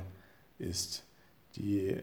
ist. 0.59 1.03
Die 1.55 1.97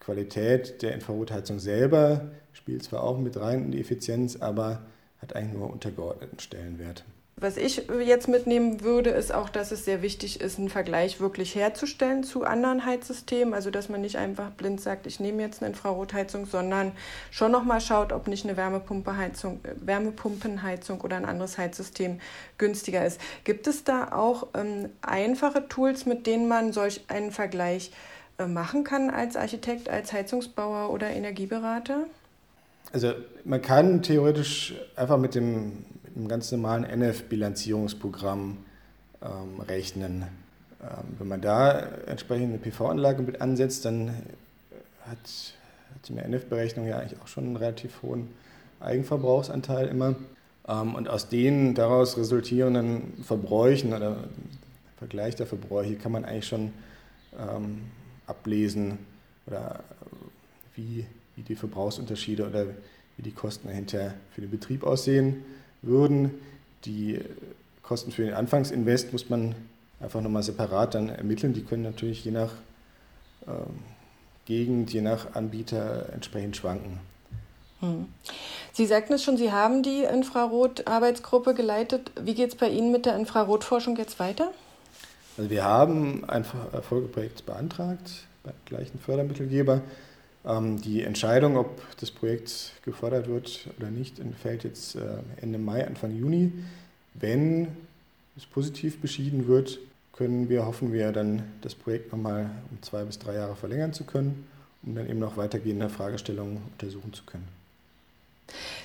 Qualität 0.00 0.82
der 0.82 0.94
Infrarotheizung 0.94 1.58
selber 1.58 2.30
spielt 2.52 2.82
zwar 2.82 3.02
auch 3.04 3.18
mit 3.18 3.36
rein 3.38 3.66
in 3.66 3.70
die 3.70 3.80
Effizienz, 3.80 4.36
aber 4.36 4.82
hat 5.18 5.36
eigentlich 5.36 5.54
nur 5.54 5.70
untergeordneten 5.70 6.40
Stellenwert. 6.40 7.04
Was 7.40 7.56
ich 7.56 7.86
jetzt 8.04 8.28
mitnehmen 8.28 8.82
würde, 8.82 9.08
ist 9.08 9.32
auch, 9.32 9.48
dass 9.48 9.72
es 9.72 9.86
sehr 9.86 10.02
wichtig 10.02 10.42
ist, 10.42 10.58
einen 10.58 10.68
Vergleich 10.68 11.20
wirklich 11.20 11.54
herzustellen 11.54 12.22
zu 12.22 12.44
anderen 12.44 12.84
Heizsystemen. 12.84 13.54
Also, 13.54 13.70
dass 13.70 13.88
man 13.88 14.02
nicht 14.02 14.16
einfach 14.16 14.50
blind 14.50 14.78
sagt, 14.82 15.06
ich 15.06 15.20
nehme 15.20 15.42
jetzt 15.42 15.62
eine 15.62 15.70
Infrarotheizung, 15.70 16.44
sondern 16.44 16.92
schon 17.30 17.50
nochmal 17.50 17.80
schaut, 17.80 18.12
ob 18.12 18.28
nicht 18.28 18.44
eine 18.44 18.58
Wärmepumpenheizung, 18.58 19.60
Wärmepumpenheizung 19.76 21.00
oder 21.00 21.16
ein 21.16 21.24
anderes 21.24 21.56
Heizsystem 21.56 22.20
günstiger 22.58 23.06
ist. 23.06 23.18
Gibt 23.44 23.66
es 23.66 23.84
da 23.84 24.12
auch 24.12 24.48
ähm, 24.52 24.90
einfache 25.00 25.66
Tools, 25.66 26.04
mit 26.04 26.26
denen 26.26 26.46
man 26.46 26.74
solch 26.74 27.04
einen 27.08 27.30
Vergleich 27.30 27.90
äh, 28.36 28.44
machen 28.44 28.84
kann 28.84 29.08
als 29.08 29.36
Architekt, 29.36 29.88
als 29.88 30.12
Heizungsbauer 30.12 30.90
oder 30.90 31.08
Energieberater? 31.08 32.04
Also 32.92 33.14
man 33.44 33.62
kann 33.62 34.02
theoretisch 34.02 34.74
einfach 34.94 35.16
mit 35.16 35.34
dem 35.34 35.84
im 36.20 36.28
ganz 36.28 36.52
normalen 36.52 36.84
NF-Bilanzierungsprogramm 36.84 38.58
ähm, 39.22 39.60
rechnen. 39.60 40.24
Ähm, 40.82 41.16
wenn 41.18 41.28
man 41.28 41.40
da 41.40 41.80
entsprechend 42.06 42.48
eine 42.48 42.58
PV-Anlage 42.58 43.22
mit 43.22 43.40
ansetzt, 43.40 43.84
dann 43.86 44.10
hat, 45.06 45.18
hat 45.94 46.06
so 46.06 46.12
eine 46.12 46.24
NF-Berechnung 46.24 46.86
ja 46.86 46.98
eigentlich 46.98 47.20
auch 47.20 47.26
schon 47.26 47.44
einen 47.44 47.56
relativ 47.56 48.02
hohen 48.02 48.28
Eigenverbrauchsanteil 48.80 49.88
immer. 49.88 50.14
Ähm, 50.68 50.94
und 50.94 51.08
aus 51.08 51.28
den 51.28 51.74
daraus 51.74 52.18
resultierenden 52.18 53.24
Verbräuchen 53.24 53.94
oder 53.94 54.16
Vergleich 54.98 55.34
der 55.34 55.46
Verbräuche 55.46 55.94
kann 55.94 56.12
man 56.12 56.26
eigentlich 56.26 56.46
schon 56.46 56.74
ähm, 57.38 57.80
ablesen 58.26 58.98
oder 59.46 59.82
wie, 60.76 61.06
wie 61.36 61.42
die 61.42 61.54
Verbrauchsunterschiede 61.54 62.46
oder 62.46 62.66
wie 63.16 63.22
die 63.22 63.30
Kosten 63.30 63.68
dahinter 63.68 64.12
für 64.34 64.42
den 64.42 64.50
Betrieb 64.50 64.84
aussehen 64.84 65.42
würden. 65.82 66.30
Die 66.84 67.20
Kosten 67.82 68.12
für 68.12 68.22
den 68.22 68.34
Anfangsinvest 68.34 69.12
muss 69.12 69.28
man 69.30 69.54
einfach 70.00 70.20
nochmal 70.20 70.42
separat 70.42 70.94
dann 70.94 71.08
ermitteln. 71.08 71.52
Die 71.52 71.62
können 71.62 71.82
natürlich 71.82 72.24
je 72.24 72.30
nach 72.30 72.52
ähm, 73.46 73.78
Gegend, 74.44 74.92
je 74.92 75.02
nach 75.02 75.34
Anbieter 75.34 76.12
entsprechend 76.12 76.56
schwanken. 76.56 76.98
Hm. 77.80 78.06
Sie 78.72 78.86
sagten 78.86 79.14
es 79.14 79.24
schon, 79.24 79.36
Sie 79.36 79.52
haben 79.52 79.82
die 79.82 80.04
Infrarot-Arbeitsgruppe 80.04 81.54
geleitet. 81.54 82.10
Wie 82.20 82.34
geht 82.34 82.50
es 82.50 82.54
bei 82.56 82.68
Ihnen 82.68 82.92
mit 82.92 83.06
der 83.06 83.16
Infrarotforschung 83.16 83.96
jetzt 83.96 84.18
weiter? 84.18 84.52
Also 85.36 85.50
wir 85.50 85.64
haben 85.64 86.24
ein 86.28 86.44
Folgeprojekt 86.44 87.46
beantragt 87.46 88.26
beim 88.42 88.54
gleichen 88.66 88.98
Fördermittelgeber. 88.98 89.80
Ähm, 90.44 90.80
die 90.80 91.02
Entscheidung, 91.02 91.56
ob 91.56 91.96
das 91.98 92.10
Projekt 92.10 92.72
gefordert 92.84 93.28
wird 93.28 93.68
oder 93.78 93.90
nicht, 93.90 94.18
entfällt 94.18 94.64
jetzt 94.64 94.96
äh, 94.96 95.00
Ende 95.40 95.58
Mai, 95.58 95.86
Anfang 95.86 96.16
Juni. 96.16 96.52
Wenn 97.14 97.68
es 98.36 98.46
positiv 98.46 99.00
beschieden 99.00 99.46
wird, 99.48 99.78
können 100.12 100.48
wir, 100.48 100.66
hoffen 100.66 100.92
wir 100.92 101.12
dann, 101.12 101.42
das 101.62 101.74
Projekt 101.74 102.12
nochmal 102.12 102.50
um 102.70 102.82
zwei 102.82 103.04
bis 103.04 103.18
drei 103.18 103.34
Jahre 103.34 103.56
verlängern 103.56 103.92
zu 103.92 104.04
können, 104.04 104.46
um 104.82 104.94
dann 104.94 105.08
eben 105.08 105.18
noch 105.18 105.36
weitergehende 105.36 105.88
Fragestellungen 105.88 106.58
untersuchen 106.72 107.12
zu 107.12 107.24
können. 107.24 107.59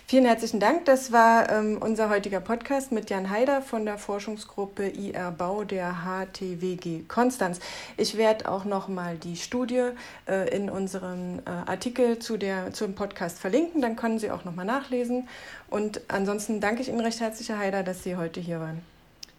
Vielen 0.07 0.25
herzlichen 0.25 0.59
Dank. 0.59 0.85
Das 0.85 1.11
war 1.11 1.49
ähm, 1.51 1.77
unser 1.79 2.09
heutiger 2.09 2.39
Podcast 2.39 2.91
mit 2.91 3.09
Jan 3.09 3.29
Haider 3.29 3.61
von 3.61 3.85
der 3.85 3.97
Forschungsgruppe 3.97 4.87
IR 4.87 5.31
Bau 5.31 5.63
der 5.63 6.03
HTWG 6.03 7.07
Konstanz. 7.07 7.59
Ich 7.97 8.17
werde 8.17 8.49
auch 8.49 8.65
noch 8.65 8.87
mal 8.87 9.17
die 9.17 9.35
Studie 9.35 9.89
äh, 10.27 10.55
in 10.55 10.69
unserem 10.69 11.39
äh, 11.39 11.49
Artikel 11.49 12.19
zu 12.19 12.37
der, 12.37 12.73
zum 12.73 12.93
Podcast 12.95 13.39
verlinken. 13.39 13.81
Dann 13.81 13.95
können 13.95 14.19
Sie 14.19 14.31
auch 14.31 14.45
noch 14.45 14.55
mal 14.55 14.65
nachlesen. 14.65 15.27
Und 15.69 16.01
ansonsten 16.07 16.61
danke 16.61 16.81
ich 16.81 16.89
Ihnen 16.89 16.99
recht 17.01 17.19
herzlich, 17.19 17.49
Herr 17.49 17.59
Haider, 17.59 17.83
dass 17.83 18.03
Sie 18.03 18.15
heute 18.15 18.39
hier 18.39 18.59
waren. 18.59 18.81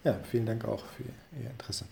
Ja, 0.03 0.17
vielen 0.29 0.45
Dank 0.45 0.65
auch 0.65 0.83
für 0.95 1.03
Ihr 1.41 1.49
Interesse. 1.49 1.85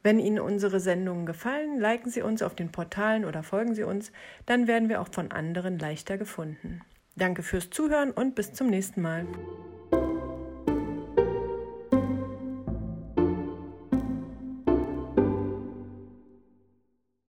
Wenn 0.03 0.19
Ihnen 0.19 0.39
unsere 0.39 0.79
Sendungen 0.79 1.27
gefallen, 1.27 1.79
liken 1.79 2.09
Sie 2.09 2.23
uns 2.23 2.41
auf 2.41 2.55
den 2.55 2.71
Portalen 2.71 3.23
oder 3.23 3.43
folgen 3.43 3.75
Sie 3.75 3.83
uns, 3.83 4.11
dann 4.47 4.67
werden 4.67 4.89
wir 4.89 4.99
auch 4.99 5.09
von 5.11 5.31
anderen 5.31 5.77
leichter 5.77 6.17
gefunden. 6.17 6.81
Danke 7.15 7.43
fürs 7.43 7.69
Zuhören 7.69 8.09
und 8.09 8.33
bis 8.33 8.53
zum 8.53 8.65
nächsten 8.67 9.03
Mal. 9.03 9.27